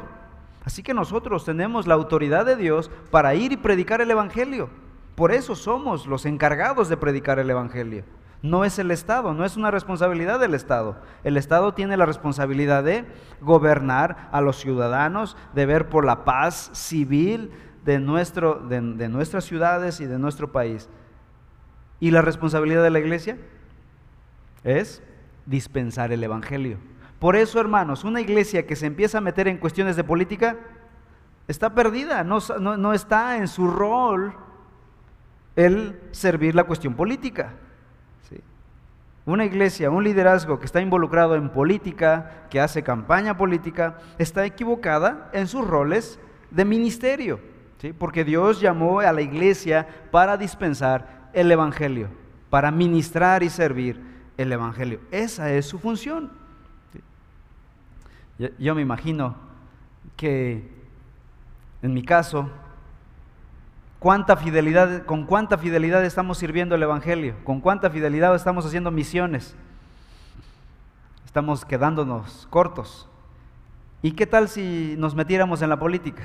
[0.64, 4.70] Así que nosotros tenemos la autoridad de Dios para ir y predicar el Evangelio.
[5.16, 8.04] Por eso somos los encargados de predicar el Evangelio.
[8.44, 10.98] No es el Estado, no es una responsabilidad del Estado.
[11.24, 13.06] El Estado tiene la responsabilidad de
[13.40, 17.52] gobernar a los ciudadanos, de ver por la paz civil
[17.86, 20.90] de, nuestro, de, nuestras ciudades y de nuestro país.
[22.00, 23.38] ¿Y la responsabilidad de la iglesia?
[24.64, 25.04] Es
[25.46, 26.78] dispensar el Evangelio.
[27.22, 30.58] Por eso, hermanos, una iglesia que se empieza a meter en cuestiones de política
[31.48, 34.34] está perdida, no, está en su rol
[35.56, 37.54] el servir la cuestión política.
[39.24, 45.30] Una iglesia, un liderazgo que está involucrado en política, que hace campaña política, está equivocada
[45.32, 47.40] en sus roles de ministerio,
[47.78, 47.94] ¿sí?
[47.94, 52.08] porque Dios llamó a la iglesia para dispensar el Evangelio,
[52.50, 54.02] para ministrar y servir
[54.38, 55.02] el Evangelio.
[55.12, 56.41] Esa es su función.
[58.58, 59.36] Yo, me imagino
[60.18, 60.68] que
[61.84, 62.50] en mi caso,
[64.00, 64.24] con
[65.26, 69.56] cuánta fidelidad estamos sirviendo el Evangelio, con cuánta fidelidad estamos haciendo misiones.
[71.24, 73.08] Estamos quedándonos cortos.
[74.02, 76.24] ¿Y qué tal si nos metiéramos en la política?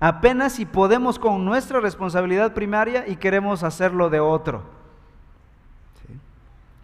[0.00, 4.62] Apenas si podemos con nuestra responsabilidad primaria y queremos hacerlo de otro.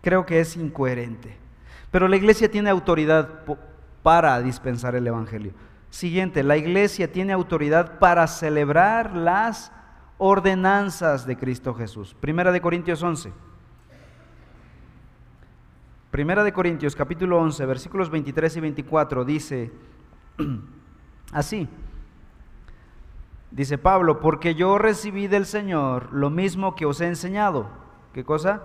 [0.02, 1.36] Creo que es incoherente.
[1.90, 3.40] Pero la iglesia tiene autoridad
[4.02, 5.52] para dispensar el Evangelio.
[5.90, 9.72] Siguiente, la iglesia tiene autoridad para celebrar las
[10.18, 12.14] ordenanzas de Cristo Jesús.
[12.20, 13.32] Primera de Corintios 11.
[16.10, 19.72] Primera de Corintios capítulo 11, versículos 23 y 24 dice
[21.32, 21.68] así.
[23.50, 27.68] Dice Pablo, porque yo recibí del Señor lo mismo que os he enseñado.
[28.12, 28.62] ¿Qué cosa?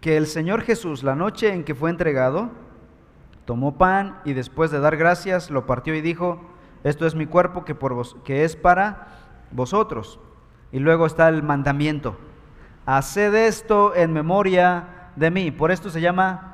[0.00, 2.50] Que el Señor Jesús, la noche en que fue entregado,
[3.44, 6.40] tomó pan y después de dar gracias lo partió y dijo,
[6.84, 9.08] esto es mi cuerpo que, por vos, que es para
[9.50, 10.18] vosotros.
[10.72, 12.16] Y luego está el mandamiento,
[12.86, 15.50] haced esto en memoria de mí.
[15.50, 16.52] Por esto se llama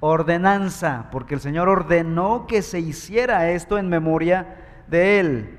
[0.00, 4.56] ordenanza, porque el Señor ordenó que se hiciera esto en memoria
[4.88, 5.58] de Él.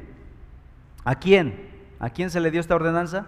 [1.06, 1.70] ¿A quién?
[2.00, 3.28] ¿A quién se le dio esta ordenanza?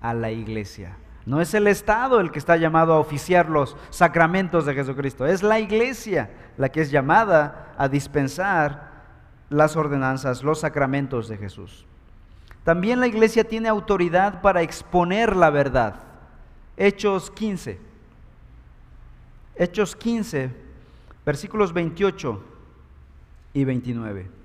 [0.00, 0.96] A la iglesia.
[1.26, 5.42] No es el Estado el que está llamado a oficiar los sacramentos de Jesucristo, es
[5.42, 8.92] la iglesia la que es llamada a dispensar
[9.48, 11.86] las ordenanzas, los sacramentos de Jesús.
[12.64, 15.96] También la iglesia tiene autoridad para exponer la verdad.
[16.76, 17.78] Hechos 15.
[19.56, 20.50] Hechos 15,
[21.24, 22.42] versículos 28
[23.52, 24.43] y 29.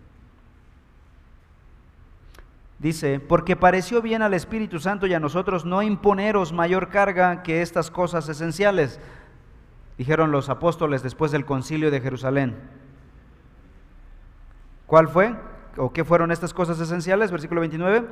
[2.80, 7.62] Dice, porque pareció bien al Espíritu Santo y a nosotros no imponeros mayor carga que
[7.62, 9.00] estas cosas esenciales.
[9.98, 12.56] dijeron los apóstoles después del concilio de Jerusalén.
[14.86, 15.36] ¿Cuál fue?
[15.76, 17.32] ¿O qué fueron estas cosas esenciales?
[17.32, 18.08] Versículo 29.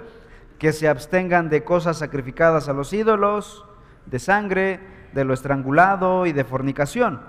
[0.60, 3.66] Que se abstengan de cosas sacrificadas a los ídolos,
[4.06, 4.82] de sangre,
[5.14, 7.22] de lo estrangulado y de fornicación.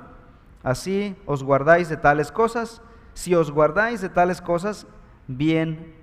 [0.65, 2.83] Así os guardáis de tales cosas.
[3.15, 4.89] Si os guardáis de tales cosas,
[5.29, 5.95] bien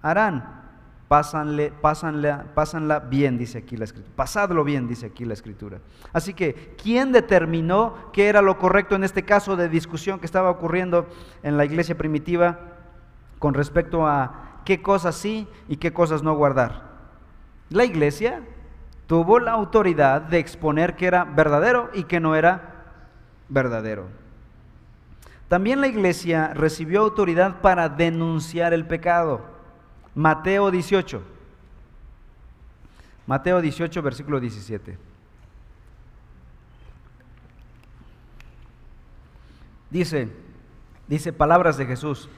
[0.00, 0.57] harán.
[1.08, 4.14] Pásanle, pásanla, pásanla bien, dice aquí la escritura.
[4.14, 5.78] Pasadlo bien, dice aquí la escritura.
[6.12, 10.50] Así que, ¿quién determinó qué era lo correcto en este caso de discusión que estaba
[10.50, 11.06] ocurriendo
[11.42, 12.60] en la iglesia primitiva
[13.38, 16.82] con respecto a qué cosas sí y qué cosas no guardar?
[17.70, 18.42] La iglesia
[19.06, 22.84] tuvo la autoridad de exponer que era verdadero y que no era
[23.48, 24.04] verdadero.
[25.48, 29.57] También la iglesia recibió autoridad para denunciar el pecado.
[30.14, 31.22] Mateo 18.
[33.26, 34.96] Mateo 18, versículo 17.
[39.90, 40.28] Dice,
[41.06, 42.28] dice palabras de Jesús.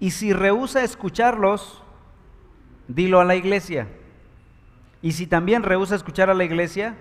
[0.00, 1.82] Y si rehúsa escucharlos,
[2.86, 3.88] dilo a la iglesia.
[5.02, 6.96] Y si también rehúsa escuchar a la iglesia,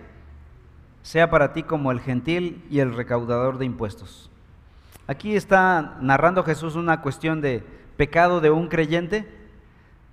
[1.03, 4.29] sea para ti como el gentil y el recaudador de impuestos.
[5.07, 7.63] Aquí está narrando Jesús una cuestión de
[7.95, 9.36] pecado de un creyente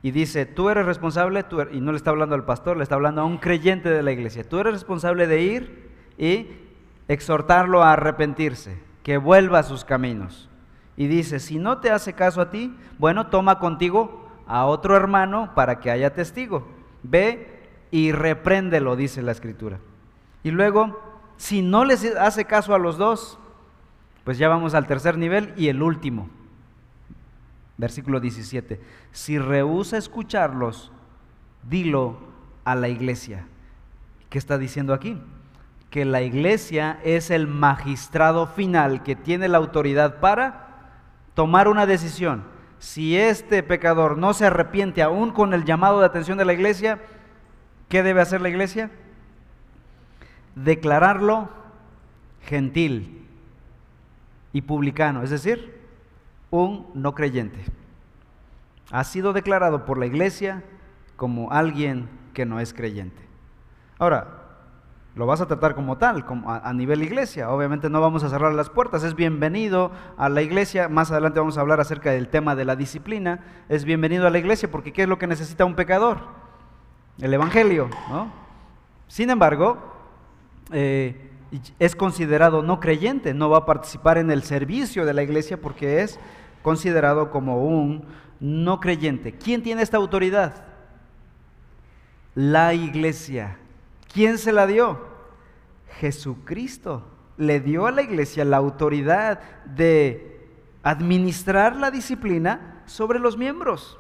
[0.05, 2.95] y dice, tú eres responsable, er-", y no le está hablando al pastor, le está
[2.95, 5.89] hablando a un creyente de la iglesia, tú eres responsable de ir
[6.19, 6.49] y
[7.09, 10.51] exhortarlo a arrepentirse, que vuelva a sus caminos.
[10.99, 15.53] Y dice, si no te hace caso a ti, bueno, toma contigo a otro hermano
[15.55, 16.69] para que haya testigo.
[17.03, 19.79] Ve y repréndelo, dice la escritura.
[20.43, 21.01] Y luego,
[21.39, 23.39] si no les hace caso a los dos,
[24.23, 26.29] pues ya vamos al tercer nivel y el último.
[27.77, 28.81] Versículo 17.
[29.13, 30.93] Si rehúsa escucharlos,
[31.69, 32.19] dilo
[32.65, 33.47] a la iglesia.
[34.31, 35.21] ¿Qué está diciendo aquí?
[35.91, 40.65] Que la iglesia es el magistrado final que tiene la autoridad para
[41.35, 42.45] tomar una decisión.
[42.79, 47.01] Si este pecador no se arrepiente aún con el llamado de atención de la iglesia,
[47.89, 48.91] ¿qué debe hacer la iglesia?
[50.55, 51.49] Declararlo
[52.43, 53.27] gentil
[54.53, 55.84] y publicano, es decir,
[56.63, 57.59] un no creyente.
[58.93, 60.63] Ha sido declarado por la iglesia
[61.17, 63.21] como alguien que no es creyente.
[63.99, 64.45] Ahora,
[65.17, 67.51] lo vas a tratar como tal, como a, nivel iglesia.
[67.51, 69.03] Obviamente no vamos a cerrar las puertas.
[69.03, 70.89] Es bienvenido a la iglesia.
[70.89, 73.41] Más adelante vamos a hablar acerca del tema de la disciplina.
[73.69, 76.19] Es bienvenido a la iglesia porque ¿qué es lo que necesita un pecador?
[77.21, 77.89] El Evangelio.
[79.09, 79.79] Sin embargo,
[80.73, 81.31] eh,
[81.79, 83.35] es considerado no creyente.
[83.35, 86.19] No va a participar en el servicio de la iglesia porque es
[86.65, 88.07] considerado como un
[88.41, 89.33] no creyente.
[89.35, 90.65] ¿Quién tiene esta autoridad?
[92.35, 93.59] La iglesia.
[94.13, 94.99] ¿Quién se la dio?
[96.01, 97.05] Jesucristo.
[97.37, 100.49] Le dio a la iglesia la autoridad de
[100.83, 103.99] administrar la disciplina sobre los miembros.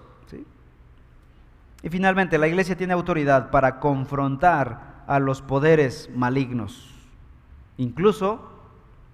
[1.83, 6.94] Y finalmente, la iglesia tiene autoridad para confrontar a los poderes malignos,
[7.77, 8.40] incluso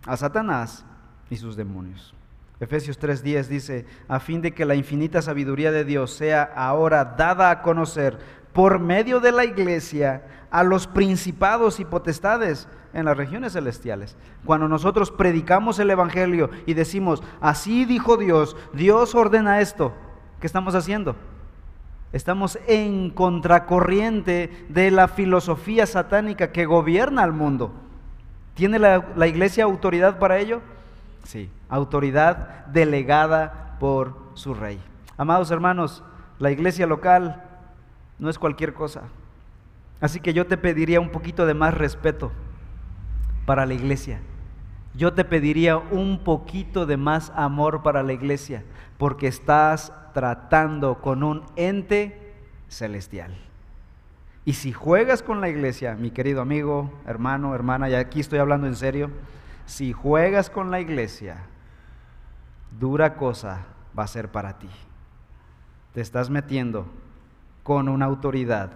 [0.07, 0.85] a Satanás
[1.31, 2.15] y sus demonios.
[2.61, 7.51] Efesios 3:10 dice, a fin de que la infinita sabiduría de Dios sea ahora dada
[7.51, 8.19] a conocer
[8.53, 14.17] por medio de la iglesia a los principados y potestades en las regiones celestiales.
[14.45, 19.95] Cuando nosotros predicamos el Evangelio y decimos, así dijo Dios, Dios ordena esto,
[20.41, 21.17] ¿qué estamos haciendo?
[22.13, 27.73] Estamos en contracorriente de la filosofía satánica que gobierna al mundo.
[28.55, 30.61] ¿Tiene la, la iglesia autoridad para ello?
[31.25, 34.81] Sí, autoridad delegada por su rey.
[35.17, 36.03] Amados hermanos,
[36.39, 37.45] la iglesia local
[38.19, 39.03] no es cualquier cosa.
[40.01, 42.33] Así que yo te pediría un poquito de más respeto
[43.45, 44.21] para la iglesia.
[44.95, 48.65] Yo te pediría un poquito de más amor para la iglesia,
[48.99, 52.35] porque estás tratando con un ente
[52.69, 53.37] celestial.
[54.45, 58.67] Y si juegas con la iglesia, mi querido amigo, hermano, hermana, y aquí estoy hablando
[58.67, 59.11] en serio,
[59.71, 61.47] si juegas con la iglesia,
[62.81, 63.67] dura cosa
[63.97, 64.69] va a ser para ti.
[65.95, 66.87] Te estás metiendo
[67.63, 68.73] con una autoridad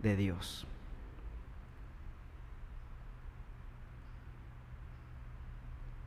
[0.00, 0.64] de Dios.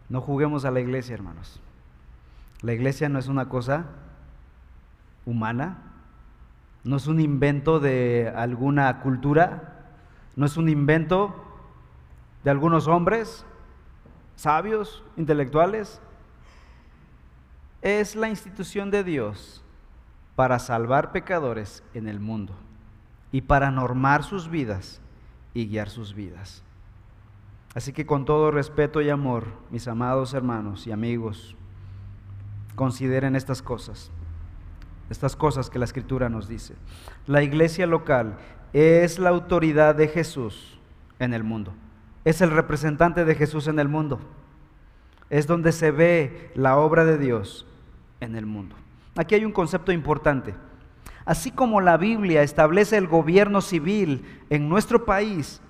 [0.07, 1.59] No juguemos a la iglesia, hermanos.
[2.61, 3.85] La iglesia no es una cosa
[5.25, 5.77] humana,
[6.85, 9.89] no es un invento de alguna cultura,
[10.37, 11.35] no es un invento
[12.45, 13.45] de algunos hombres,
[14.41, 16.01] sabios, intelectuales,
[17.81, 19.63] es la institución de Dios
[20.35, 22.53] para salvar pecadores en el mundo
[23.31, 24.99] y para normar sus vidas
[25.53, 26.63] y guiar sus vidas.
[27.75, 31.55] Así que con todo respeto y amor, mis amados hermanos y amigos,
[32.75, 34.11] consideren estas cosas,
[35.09, 36.75] estas cosas que la Escritura nos dice.
[37.27, 38.37] La iglesia local
[38.73, 40.79] es la autoridad de Jesús
[41.19, 41.73] en el mundo,
[42.25, 44.19] es el representante de Jesús en el mundo,
[45.29, 47.65] es donde se ve la obra de Dios
[48.19, 48.75] en el mundo.
[49.15, 50.53] Aquí hay un concepto importante.
[51.25, 55.61] Así como la Biblia establece el gobierno civil en nuestro país,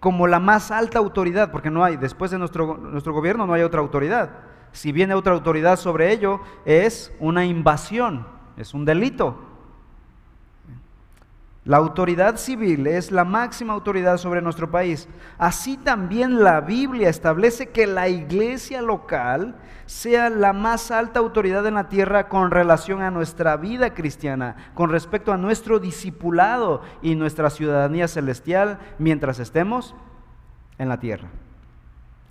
[0.00, 3.62] como la más alta autoridad, porque no hay, después de nuestro, nuestro gobierno no hay
[3.62, 4.30] otra autoridad.
[4.72, 8.26] Si viene otra autoridad sobre ello, es una invasión,
[8.56, 9.47] es un delito.
[11.68, 15.06] La autoridad civil es la máxima autoridad sobre nuestro país.
[15.36, 19.54] Así también la Biblia establece que la iglesia local
[19.84, 24.88] sea la más alta autoridad en la tierra con relación a nuestra vida cristiana, con
[24.88, 29.94] respecto a nuestro discipulado y nuestra ciudadanía celestial mientras estemos
[30.78, 31.28] en la tierra.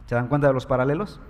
[0.08, 1.22] ¿Se dan cuenta de los paralelos?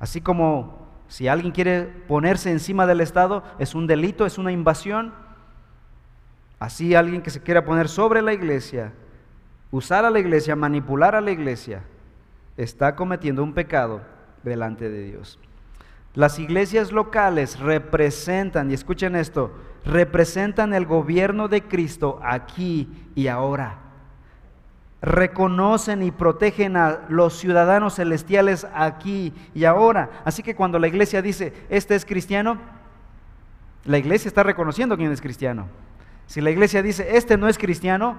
[0.00, 5.27] Así como si alguien quiere ponerse encima del Estado, es un delito, es una invasión
[6.58, 8.92] Así alguien que se quiera poner sobre la iglesia,
[9.70, 11.82] usar a la iglesia, manipular a la iglesia,
[12.56, 14.00] está cometiendo un pecado
[14.42, 15.38] delante de Dios.
[16.14, 19.52] Las iglesias locales representan, y escuchen esto,
[19.84, 23.78] representan el gobierno de Cristo aquí y ahora.
[25.00, 30.10] Reconocen y protegen a los ciudadanos celestiales aquí y ahora.
[30.24, 32.58] Así que cuando la iglesia dice, este es cristiano,
[33.84, 35.68] la iglesia está reconociendo quién es cristiano.
[36.28, 38.18] Si la iglesia dice, este no es cristiano,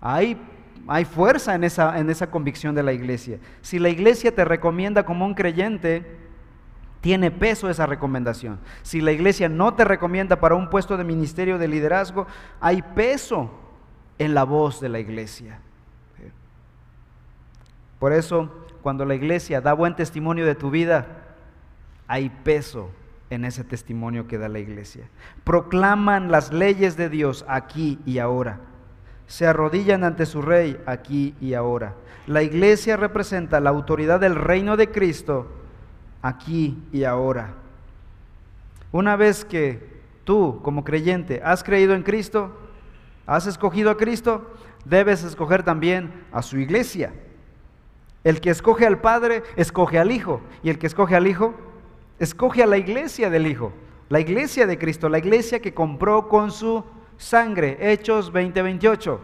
[0.00, 0.36] hay,
[0.88, 3.38] hay fuerza en esa, en esa convicción de la iglesia.
[3.62, 6.04] Si la iglesia te recomienda como un creyente,
[7.00, 8.58] tiene peso esa recomendación.
[8.82, 12.26] Si la iglesia no te recomienda para un puesto de ministerio de liderazgo,
[12.60, 13.48] hay peso
[14.18, 15.60] en la voz de la iglesia.
[18.00, 21.06] Por eso, cuando la iglesia da buen testimonio de tu vida,
[22.08, 22.90] hay peso
[23.30, 25.08] en ese testimonio que da la iglesia.
[25.44, 28.60] Proclaman las leyes de Dios aquí y ahora.
[29.26, 31.94] Se arrodillan ante su rey aquí y ahora.
[32.26, 35.46] La iglesia representa la autoridad del reino de Cristo
[36.22, 37.54] aquí y ahora.
[38.92, 42.52] Una vez que tú como creyente has creído en Cristo,
[43.26, 44.50] has escogido a Cristo,
[44.84, 47.12] debes escoger también a su iglesia.
[48.24, 50.40] El que escoge al Padre, escoge al Hijo.
[50.62, 51.54] Y el que escoge al Hijo,
[52.18, 53.72] Escoge a la iglesia del Hijo,
[54.08, 56.84] la iglesia de Cristo, la iglesia que compró con su
[57.16, 57.76] sangre.
[57.80, 59.20] Hechos 20:28.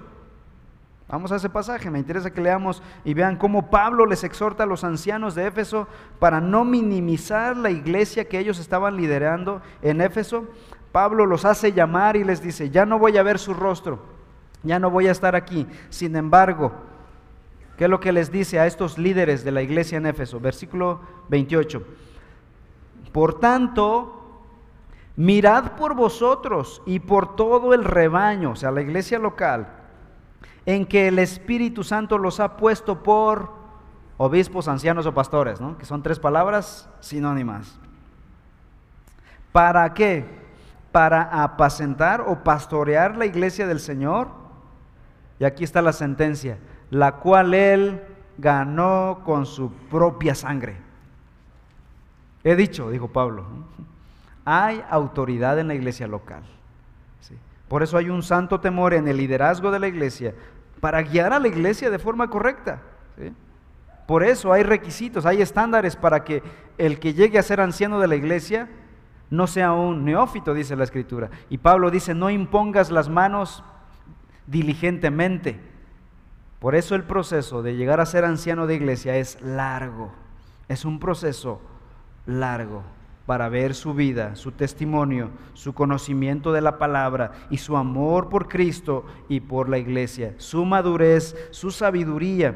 [1.08, 4.66] Vamos a ese pasaje, me interesa que leamos y vean cómo Pablo les exhorta a
[4.66, 5.86] los ancianos de Éfeso
[6.18, 10.46] para no minimizar la iglesia que ellos estaban liderando en Éfeso.
[10.92, 14.00] Pablo los hace llamar y les dice, ya no voy a ver su rostro,
[14.62, 15.66] ya no voy a estar aquí.
[15.90, 16.72] Sin embargo,
[17.76, 20.40] ¿qué es lo que les dice a estos líderes de la iglesia en Éfeso?
[20.40, 21.84] Versículo 28.
[23.14, 24.42] Por tanto,
[25.14, 29.68] mirad por vosotros y por todo el rebaño, o sea, la iglesia local,
[30.66, 33.52] en que el Espíritu Santo los ha puesto por
[34.16, 35.78] obispos, ancianos o pastores, ¿no?
[35.78, 37.78] que son tres palabras sinónimas.
[39.52, 40.26] ¿Para qué?
[40.90, 44.26] Para apacentar o pastorear la iglesia del Señor.
[45.38, 46.58] Y aquí está la sentencia,
[46.90, 48.02] la cual Él
[48.38, 50.83] ganó con su propia sangre.
[52.44, 53.46] He dicho, dijo Pablo,
[54.44, 56.42] hay autoridad en la iglesia local.
[57.68, 60.34] Por eso hay un santo temor en el liderazgo de la iglesia
[60.80, 62.82] para guiar a la iglesia de forma correcta.
[64.06, 66.42] Por eso hay requisitos, hay estándares para que
[66.76, 68.68] el que llegue a ser anciano de la iglesia
[69.30, 71.30] no sea un neófito, dice la escritura.
[71.48, 73.64] Y Pablo dice, no impongas las manos
[74.46, 75.58] diligentemente.
[76.58, 80.12] Por eso el proceso de llegar a ser anciano de iglesia es largo,
[80.68, 81.60] es un proceso
[82.26, 82.82] largo
[83.26, 88.48] para ver su vida, su testimonio, su conocimiento de la palabra y su amor por
[88.48, 92.54] Cristo y por la iglesia, su madurez, su sabiduría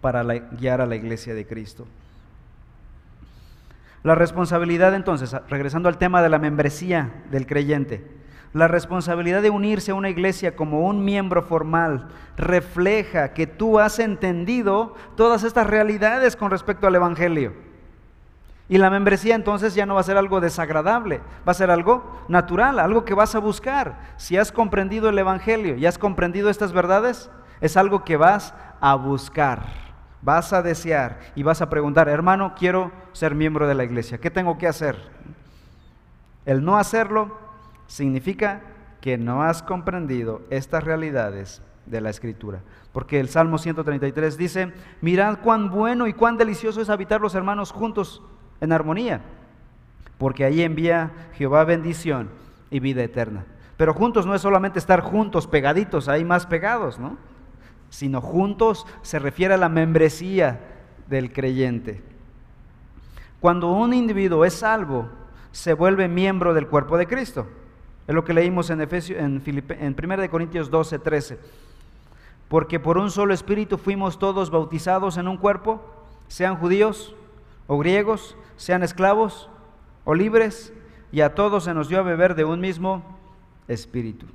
[0.00, 1.86] para guiar a la iglesia de Cristo.
[4.04, 8.06] La responsabilidad entonces, regresando al tema de la membresía del creyente,
[8.54, 13.98] la responsabilidad de unirse a una iglesia como un miembro formal refleja que tú has
[13.98, 17.67] entendido todas estas realidades con respecto al Evangelio.
[18.68, 22.24] Y la membresía entonces ya no va a ser algo desagradable, va a ser algo
[22.28, 23.98] natural, algo que vas a buscar.
[24.18, 27.30] Si has comprendido el Evangelio y has comprendido estas verdades,
[27.62, 29.64] es algo que vas a buscar,
[30.20, 34.30] vas a desear y vas a preguntar, hermano, quiero ser miembro de la iglesia, ¿qué
[34.30, 34.96] tengo que hacer?
[36.44, 37.38] El no hacerlo
[37.86, 38.60] significa
[39.00, 42.60] que no has comprendido estas realidades de la escritura.
[42.92, 47.72] Porque el Salmo 133 dice, mirad cuán bueno y cuán delicioso es habitar los hermanos
[47.72, 48.22] juntos
[48.60, 49.20] en armonía,
[50.18, 52.28] porque ahí envía Jehová bendición
[52.70, 53.44] y vida eterna.
[53.76, 57.16] Pero juntos no es solamente estar juntos, pegaditos, ahí más pegados, ¿no?
[57.90, 60.60] Sino juntos se refiere a la membresía
[61.08, 62.02] del creyente.
[63.40, 65.08] Cuando un individuo es salvo,
[65.52, 67.46] se vuelve miembro del cuerpo de Cristo.
[68.08, 71.38] Es lo que leímos en, Efesios, en, en 1 Corintios 12, 13.
[72.48, 75.80] Porque por un solo espíritu fuimos todos bautizados en un cuerpo,
[76.26, 77.14] sean judíos
[77.68, 79.48] o griegos, sean esclavos
[80.04, 80.72] o libres,
[81.12, 83.04] y a todos se nos dio a beber de un mismo
[83.68, 84.26] espíritu.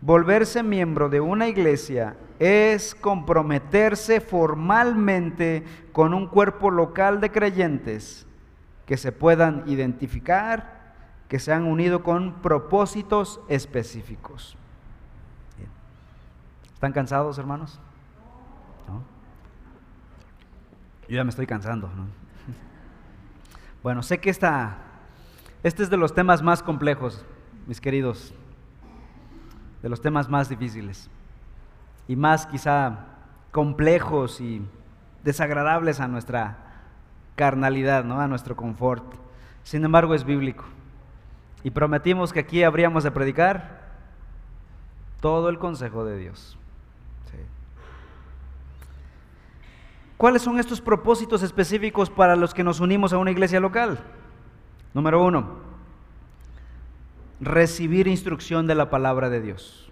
[0.00, 8.26] Volverse miembro de una iglesia es comprometerse formalmente con un cuerpo local de creyentes
[8.86, 10.94] que se puedan identificar,
[11.28, 14.56] que se han unido con propósitos específicos.
[16.74, 17.80] ¿Están cansados, hermanos?
[21.08, 21.90] Yo ya me estoy cansando.
[23.84, 24.78] Bueno, sé que esta,
[25.62, 27.22] este es de los temas más complejos,
[27.66, 28.32] mis queridos,
[29.82, 31.10] de los temas más difíciles
[32.08, 33.00] y más quizá
[33.52, 34.66] complejos y
[35.22, 36.56] desagradables a nuestra
[37.36, 38.22] carnalidad, ¿no?
[38.22, 39.04] a nuestro confort.
[39.64, 40.64] Sin embargo, es bíblico.
[41.62, 43.82] Y prometimos que aquí habríamos de predicar
[45.20, 46.56] todo el consejo de Dios.
[50.16, 53.98] ¿Cuáles son estos propósitos específicos para los que nos unimos a una iglesia local?
[54.94, 55.58] Número uno,
[57.40, 59.90] recibir instrucción de la palabra de Dios.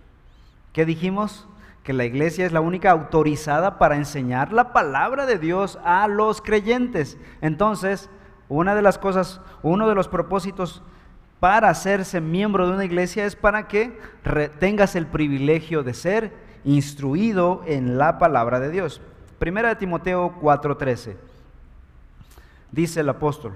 [0.73, 1.49] ¿Qué dijimos?
[1.83, 6.41] Que la iglesia es la única autorizada para enseñar la palabra de Dios a los
[6.41, 7.19] creyentes.
[7.41, 8.09] Entonces,
[8.49, 10.83] una de las cosas, uno de los propósitos
[11.41, 13.99] para hacerse miembro de una iglesia es para que
[14.61, 16.33] tengas el privilegio de ser
[16.65, 19.01] instruido en la palabra de Dios.
[19.43, 21.17] Primera de Timoteo 4:13.
[22.71, 23.55] Dice el apóstol,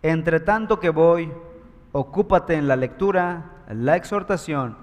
[0.00, 1.30] entre tanto que voy,
[1.92, 4.78] ocúpate en la lectura, la exhortación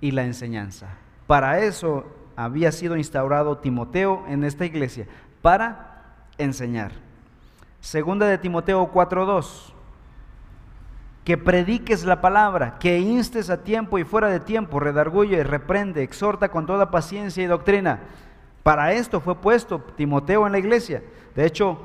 [0.00, 0.96] y la enseñanza.
[1.26, 2.06] Para eso
[2.36, 5.06] había sido instaurado Timoteo en esta iglesia,
[5.42, 6.04] para
[6.38, 6.92] enseñar.
[7.80, 9.74] Segunda de Timoteo 4:2
[11.22, 16.48] que prediques la palabra, que instes a tiempo y fuera de tiempo, redarguye, reprende, exhorta
[16.48, 18.00] con toda paciencia y doctrina.
[18.62, 21.02] Para esto fue puesto Timoteo en la iglesia.
[21.34, 21.78] De hecho,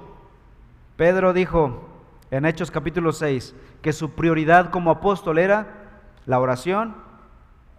[0.98, 1.88] Pedro dijo
[2.32, 5.68] en Hechos capítulo 6 que su prioridad como apóstol era
[6.26, 6.96] la oración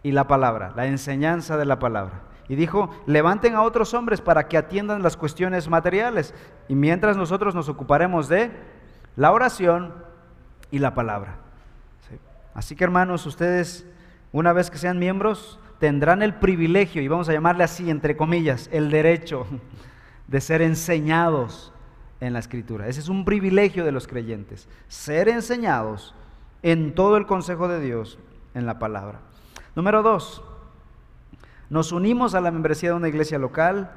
[0.02, 2.22] y la palabra, la enseñanza de la palabra.
[2.48, 6.32] Y dijo, levanten a otros hombres para que atiendan las cuestiones materiales.
[6.68, 8.52] Y mientras nosotros nos ocuparemos de
[9.16, 9.92] la oración
[10.70, 11.38] y la palabra.
[12.54, 13.84] Así que hermanos, ustedes,
[14.32, 18.68] una vez que sean miembros, tendrán el privilegio, y vamos a llamarle así, entre comillas,
[18.72, 19.46] el derecho
[20.26, 21.72] de ser enseñados
[22.20, 22.88] en la escritura.
[22.88, 26.14] Ese es un privilegio de los creyentes, ser enseñados
[26.62, 28.18] en todo el consejo de Dios
[28.54, 29.20] en la palabra.
[29.74, 30.42] Número dos,
[31.68, 33.90] nos unimos a la membresía de una iglesia local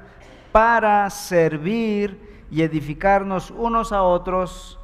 [0.52, 4.80] para servir y edificarnos unos a otros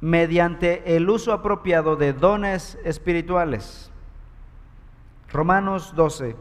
[0.00, 3.91] mediante el uso apropiado de dones espirituales.
[5.32, 6.36] Romanos 12,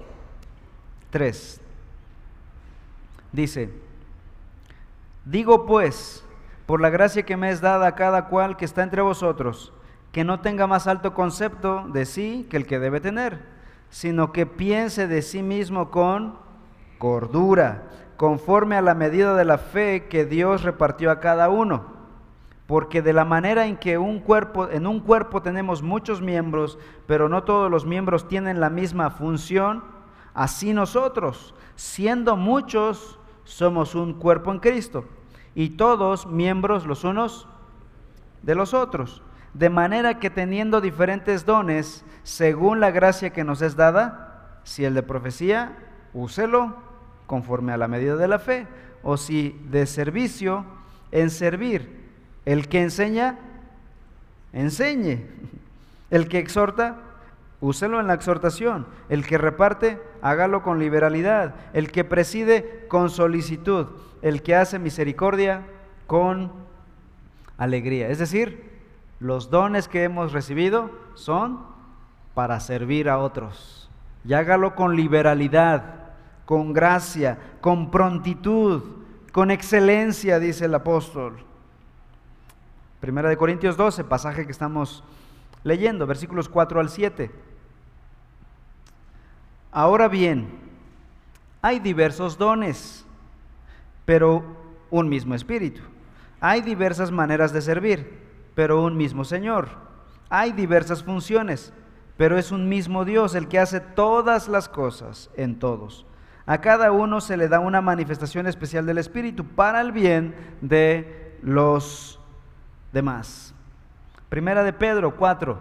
[1.12, 1.62] 3.
[3.32, 3.70] Dice,
[5.24, 6.26] digo pues,
[6.66, 9.72] por la gracia que me es dada a cada cual que está entre vosotros,
[10.12, 13.39] que no tenga más alto concepto de sí que el que debe tener,
[13.89, 16.38] sino que piense de sí mismo con
[16.98, 17.84] cordura,
[18.18, 22.01] conforme a la medida de la fe que Dios repartió a cada uno
[22.72, 27.28] porque de la manera en que un cuerpo, en un cuerpo tenemos muchos miembros, pero
[27.28, 29.84] no todos los miembros tienen la misma función,
[30.34, 35.03] así nosotros, siendo muchos, somos un cuerpo en Cristo,
[35.53, 37.45] y todos miembros los unos
[38.41, 39.22] de los otros.
[39.53, 44.93] De manera que teniendo diferentes dones, según la gracia que nos es dada, si el
[44.93, 45.78] de profecía,
[46.13, 46.78] úselo
[47.28, 48.65] conforme a la medida de la fe,
[49.03, 50.63] o si de servicio,
[51.11, 51.99] en servir
[52.46, 53.38] el que enseña,
[54.54, 55.26] enseñe.
[56.10, 56.98] El que exhorta,
[57.62, 58.88] úselo en la exhortación.
[59.10, 61.56] El que reparte, hágalo con liberalidad.
[61.74, 63.88] El que preside, con solicitud.
[64.22, 65.66] El que hace misericordia,
[66.08, 66.52] con
[67.58, 68.10] alegría.
[68.10, 68.72] Es decir,
[69.20, 71.64] los dones que hemos recibido son
[72.34, 73.89] para servir a otros.
[74.26, 76.12] Y hágalo con liberalidad,
[76.46, 78.84] con gracia, con prontitud,
[79.32, 81.51] con excelencia, dice el apóstol.
[83.02, 85.04] Primera de Corintios 12, pasaje que estamos
[85.64, 87.32] leyendo, versículos 4 al 7.
[89.72, 90.60] Ahora bien,
[91.64, 93.06] Hay diversos dones,
[94.06, 94.43] pero
[94.89, 95.82] un mismo espíritu.
[96.39, 98.20] Hay diversas maneras de servir,
[98.56, 99.70] pero un mismo Señor.
[100.30, 101.72] Hay diversas funciones,
[102.18, 106.06] pero es un mismo Dios el que hace todas las cosas en todos.
[106.47, 111.38] A cada uno se le da una manifestación especial del Espíritu para el bien de
[111.43, 112.20] los
[112.92, 113.54] demás.
[114.30, 115.60] Primera de Pedro 4.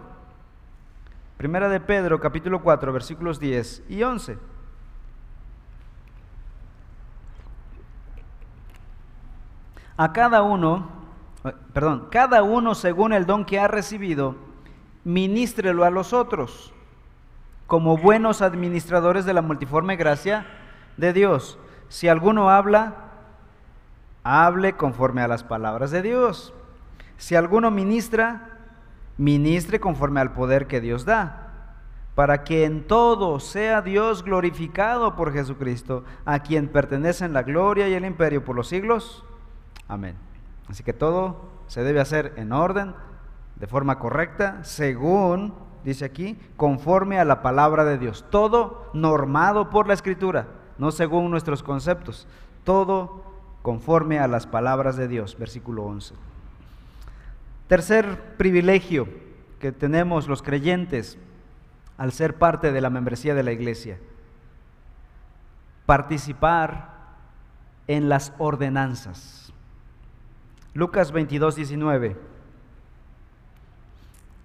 [1.37, 4.37] Primera de Pedro capítulo 4 versículos 10 y 11.
[9.97, 10.89] A cada uno,
[11.73, 14.35] perdón, cada uno según el don que ha recibido,
[15.03, 16.73] ministrelo a los otros,
[17.67, 20.45] como buenos administradores de la multiforme gracia
[20.97, 21.59] de Dios.
[21.89, 22.95] Si alguno habla,
[24.23, 26.53] hable conforme a las palabras de Dios.
[27.21, 28.49] Si alguno ministra,
[29.19, 31.75] ministre conforme al poder que Dios da,
[32.15, 37.93] para que en todo sea Dios glorificado por Jesucristo, a quien pertenecen la gloria y
[37.93, 39.23] el imperio por los siglos.
[39.87, 40.15] Amén.
[40.67, 42.95] Así que todo se debe hacer en orden,
[43.55, 45.53] de forma correcta, según,
[45.83, 48.25] dice aquí, conforme a la palabra de Dios.
[48.31, 50.47] Todo normado por la escritura
[50.79, 52.27] no según nuestros conceptos,
[52.63, 53.21] todo
[53.61, 56.15] conforme a las palabras de Dios, versículo 11.
[57.71, 59.07] Tercer privilegio
[59.61, 61.17] que tenemos los creyentes
[61.97, 63.97] al ser parte de la membresía de la iglesia,
[65.85, 66.89] participar
[67.87, 69.53] en las ordenanzas.
[70.73, 72.17] Lucas 22, 19.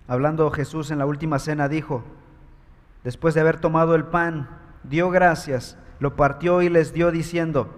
[0.06, 2.04] Hablando Jesús en la última cena dijo,
[3.02, 4.48] después de haber tomado el pan,
[4.84, 7.74] dio gracias, lo partió y les dio diciendo,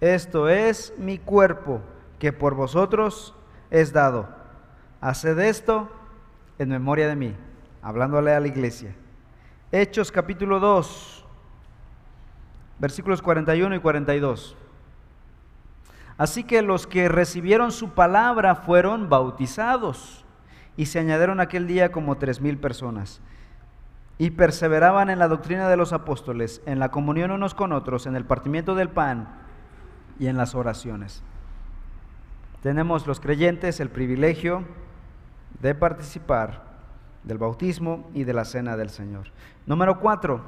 [0.00, 1.80] esto es mi cuerpo
[2.18, 3.36] que por vosotros
[3.70, 4.42] es dado.
[5.04, 5.90] Haced esto
[6.58, 7.34] en memoria de mí,
[7.82, 8.94] hablándole a la iglesia.
[9.70, 11.26] Hechos capítulo 2,
[12.78, 14.56] versículos 41 y 42.
[16.16, 20.24] Así que los que recibieron su palabra fueron bautizados
[20.74, 23.20] y se añadieron aquel día como tres mil personas
[24.16, 28.16] y perseveraban en la doctrina de los apóstoles, en la comunión unos con otros, en
[28.16, 29.28] el partimiento del pan
[30.18, 31.22] y en las oraciones.
[32.62, 34.64] Tenemos los creyentes el privilegio
[35.64, 36.62] de participar
[37.22, 39.28] del bautismo y de la cena del Señor.
[39.64, 40.42] Número cuatro,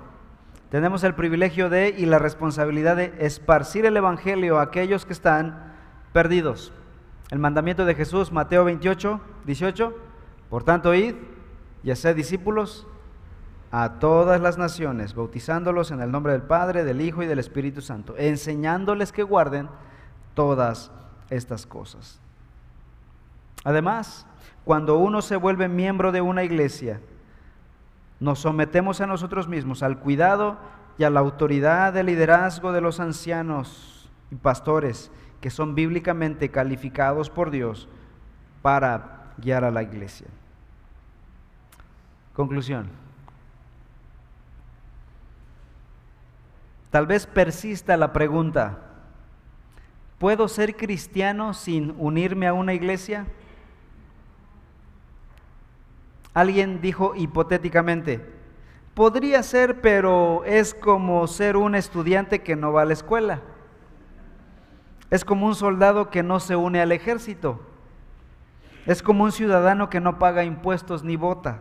[0.68, 5.72] tenemos el privilegio de y la responsabilidad de esparcir el Evangelio a aquellos que están
[6.12, 6.70] perdidos.
[7.30, 9.96] El mandamiento de Jesús, Mateo 28, 18,
[10.50, 11.14] por tanto, id
[11.82, 12.86] y haced discípulos
[13.70, 17.80] a todas las naciones, bautizándolos en el nombre del Padre, del Hijo y del Espíritu
[17.80, 19.70] Santo, enseñándoles que guarden
[20.34, 20.90] todas
[21.30, 22.20] estas cosas.
[23.64, 24.26] Además,
[24.66, 27.00] cuando uno se vuelve miembro de una iglesia,
[28.18, 30.58] nos sometemos a nosotros mismos al cuidado
[30.98, 37.30] y a la autoridad del liderazgo de los ancianos y pastores que son bíblicamente calificados
[37.30, 37.88] por Dios
[38.60, 40.26] para guiar a la iglesia.
[42.34, 42.88] Conclusión.
[46.90, 48.80] Tal vez persista la pregunta,
[50.18, 53.26] ¿puedo ser cristiano sin unirme a una iglesia?
[56.36, 58.20] Alguien dijo hipotéticamente,
[58.92, 63.40] podría ser, pero es como ser un estudiante que no va a la escuela.
[65.08, 67.62] Es como un soldado que no se une al ejército.
[68.84, 71.60] Es como un ciudadano que no paga impuestos ni vota.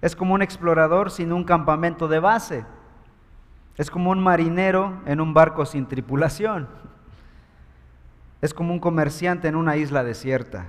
[0.00, 2.64] Es como un explorador sin un campamento de base.
[3.76, 6.68] Es como un marinero en un barco sin tripulación.
[8.40, 10.68] Es como un comerciante en una isla desierta.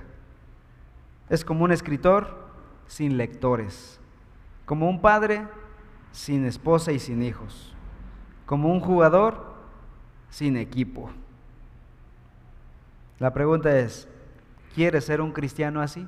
[1.28, 2.47] Es como un escritor
[2.88, 4.00] sin lectores.
[4.66, 5.46] Como un padre
[6.10, 7.74] sin esposa y sin hijos.
[8.44, 9.54] Como un jugador
[10.30, 11.10] sin equipo.
[13.18, 14.08] La pregunta es,
[14.74, 16.06] ¿quieres ser un cristiano así?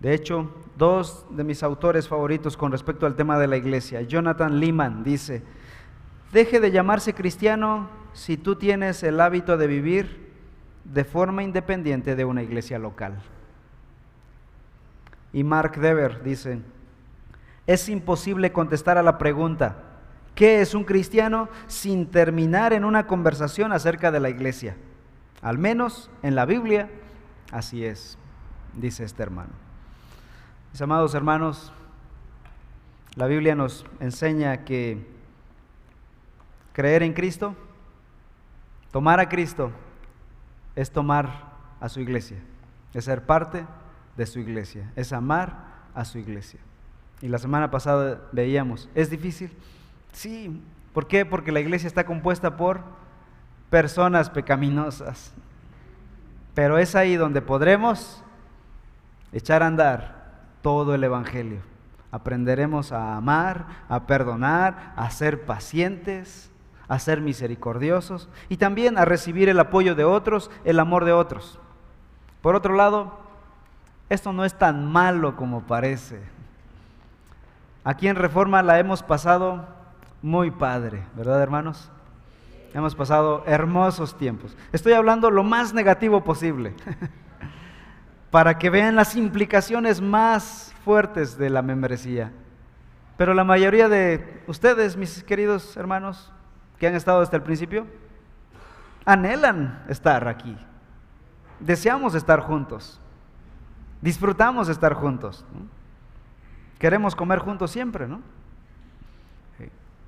[0.00, 4.60] De hecho, dos de mis autores favoritos con respecto al tema de la iglesia, Jonathan
[4.60, 5.42] Lehman dice,
[6.32, 10.28] deje de llamarse cristiano si tú tienes el hábito de vivir
[10.84, 13.20] de forma independiente de una iglesia local.
[15.32, 16.60] Y Mark Dever dice,
[17.66, 19.76] es imposible contestar a la pregunta,
[20.34, 21.48] ¿qué es un cristiano?
[21.66, 24.76] sin terminar en una conversación acerca de la iglesia.
[25.42, 26.88] Al menos en la Biblia,
[27.52, 28.16] así es,
[28.74, 29.50] dice este hermano.
[30.72, 31.72] Mis amados hermanos,
[33.14, 35.06] la Biblia nos enseña que
[36.72, 37.54] creer en Cristo,
[38.92, 39.72] tomar a Cristo,
[40.74, 42.38] es tomar a su iglesia,
[42.94, 43.66] es ser parte
[44.18, 45.64] de su iglesia, es amar
[45.94, 46.58] a su iglesia.
[47.22, 49.50] Y la semana pasada veíamos, ¿es difícil?
[50.12, 50.60] Sí,
[50.92, 51.24] ¿por qué?
[51.24, 52.80] Porque la iglesia está compuesta por
[53.70, 55.32] personas pecaminosas.
[56.52, 58.24] Pero es ahí donde podremos
[59.32, 61.60] echar a andar todo el Evangelio.
[62.10, 66.50] Aprenderemos a amar, a perdonar, a ser pacientes,
[66.88, 71.60] a ser misericordiosos y también a recibir el apoyo de otros, el amor de otros.
[72.42, 73.27] Por otro lado,
[74.08, 76.20] esto no es tan malo como parece.
[77.84, 79.66] Aquí en Reforma la hemos pasado
[80.22, 81.90] muy padre, ¿verdad hermanos?
[82.74, 84.56] Hemos pasado hermosos tiempos.
[84.72, 86.74] Estoy hablando lo más negativo posible,
[88.30, 92.32] para que vean las implicaciones más fuertes de la membresía.
[93.16, 96.30] Pero la mayoría de ustedes, mis queridos hermanos,
[96.78, 97.86] que han estado hasta el principio,
[99.04, 100.56] anhelan estar aquí.
[101.58, 103.00] Deseamos estar juntos.
[104.00, 105.44] Disfrutamos estar juntos.
[106.78, 108.20] Queremos comer juntos siempre, ¿no?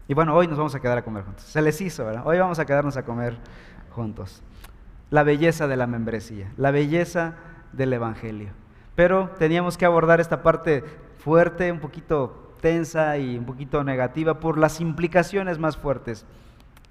[0.06, 1.44] Y bueno, hoy nos vamos a quedar a comer juntos.
[1.44, 2.26] Se les hizo, ¿verdad?
[2.26, 3.36] Hoy vamos a quedarnos a comer
[3.90, 4.42] juntos.
[5.08, 7.34] La belleza de la membresía, la belleza
[7.72, 8.50] del Evangelio.
[8.96, 10.84] Pero teníamos que abordar esta parte
[11.18, 16.26] fuerte, un poquito tensa y un poquito negativa por las implicaciones más fuertes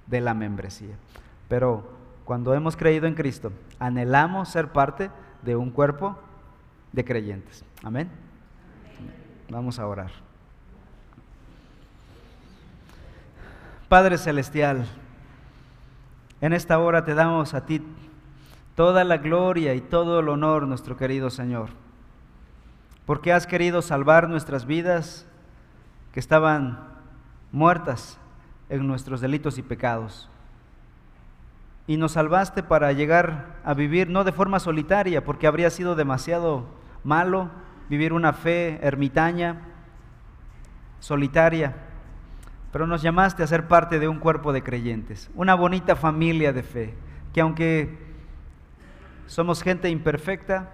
[0.08, 0.96] de la membresía.
[1.50, 1.90] Pero
[2.24, 6.18] cuando hemos creído en Cristo, anhelamos ser parte de un cuerpo
[6.92, 7.64] de creyentes.
[7.84, 8.10] Amén.
[9.50, 10.12] Vamos a orar.
[13.88, 14.86] Padre Celestial,
[16.42, 17.82] en esta hora te damos a ti
[18.76, 21.70] toda la gloria y todo el honor, nuestro querido Señor,
[23.06, 25.26] porque has querido salvar nuestras vidas
[26.14, 26.88] que estaban
[27.52, 28.20] muertas
[28.70, 30.30] en nuestros delitos y pecados.
[31.90, 36.68] Y nos salvaste para llegar a vivir no de forma solitaria, porque habría sido demasiado
[37.04, 37.50] malo
[37.90, 39.62] vivir una fe ermitaña,
[41.00, 41.76] solitaria,
[42.72, 46.62] pero nos llamaste a ser parte de un cuerpo de creyentes, una bonita familia de
[46.62, 46.94] fe,
[47.34, 47.98] que aunque
[49.26, 50.70] somos gente imperfecta,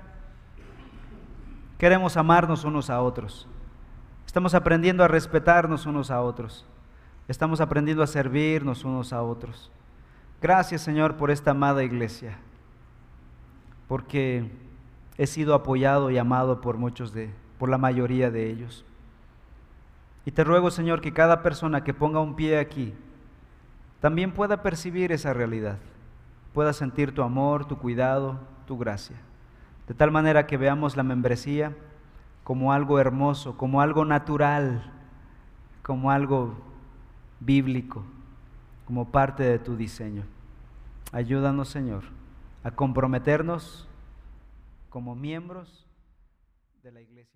[1.77, 3.47] queremos amarnos unos a otros.
[4.25, 6.65] Estamos aprendiendo a respetarnos unos a otros.
[7.29, 9.71] Estamos aprendiendo a servirnos unos a otros.
[10.41, 12.37] Gracias Señor por esta amada iglesia,
[13.87, 14.51] porque
[15.17, 18.85] he sido apoyado y amado por muchos de, por la mayoría de ellos.
[20.25, 22.93] Y te ruego, Señor, que cada persona que ponga un pie aquí
[24.01, 25.77] también pueda percibir esa realidad,
[26.53, 29.15] pueda sentir tu amor, tu cuidado, tu gracia.
[29.87, 31.75] De tal manera que veamos la membresía
[32.43, 34.91] como algo hermoso, como algo natural,
[35.83, 36.55] como algo
[37.39, 38.03] bíblico,
[38.85, 40.23] como parte de tu diseño.
[41.11, 42.03] Ayúdanos, Señor,
[42.63, 43.87] a comprometernos
[44.89, 45.85] como miembros
[46.83, 47.34] de la iglesia.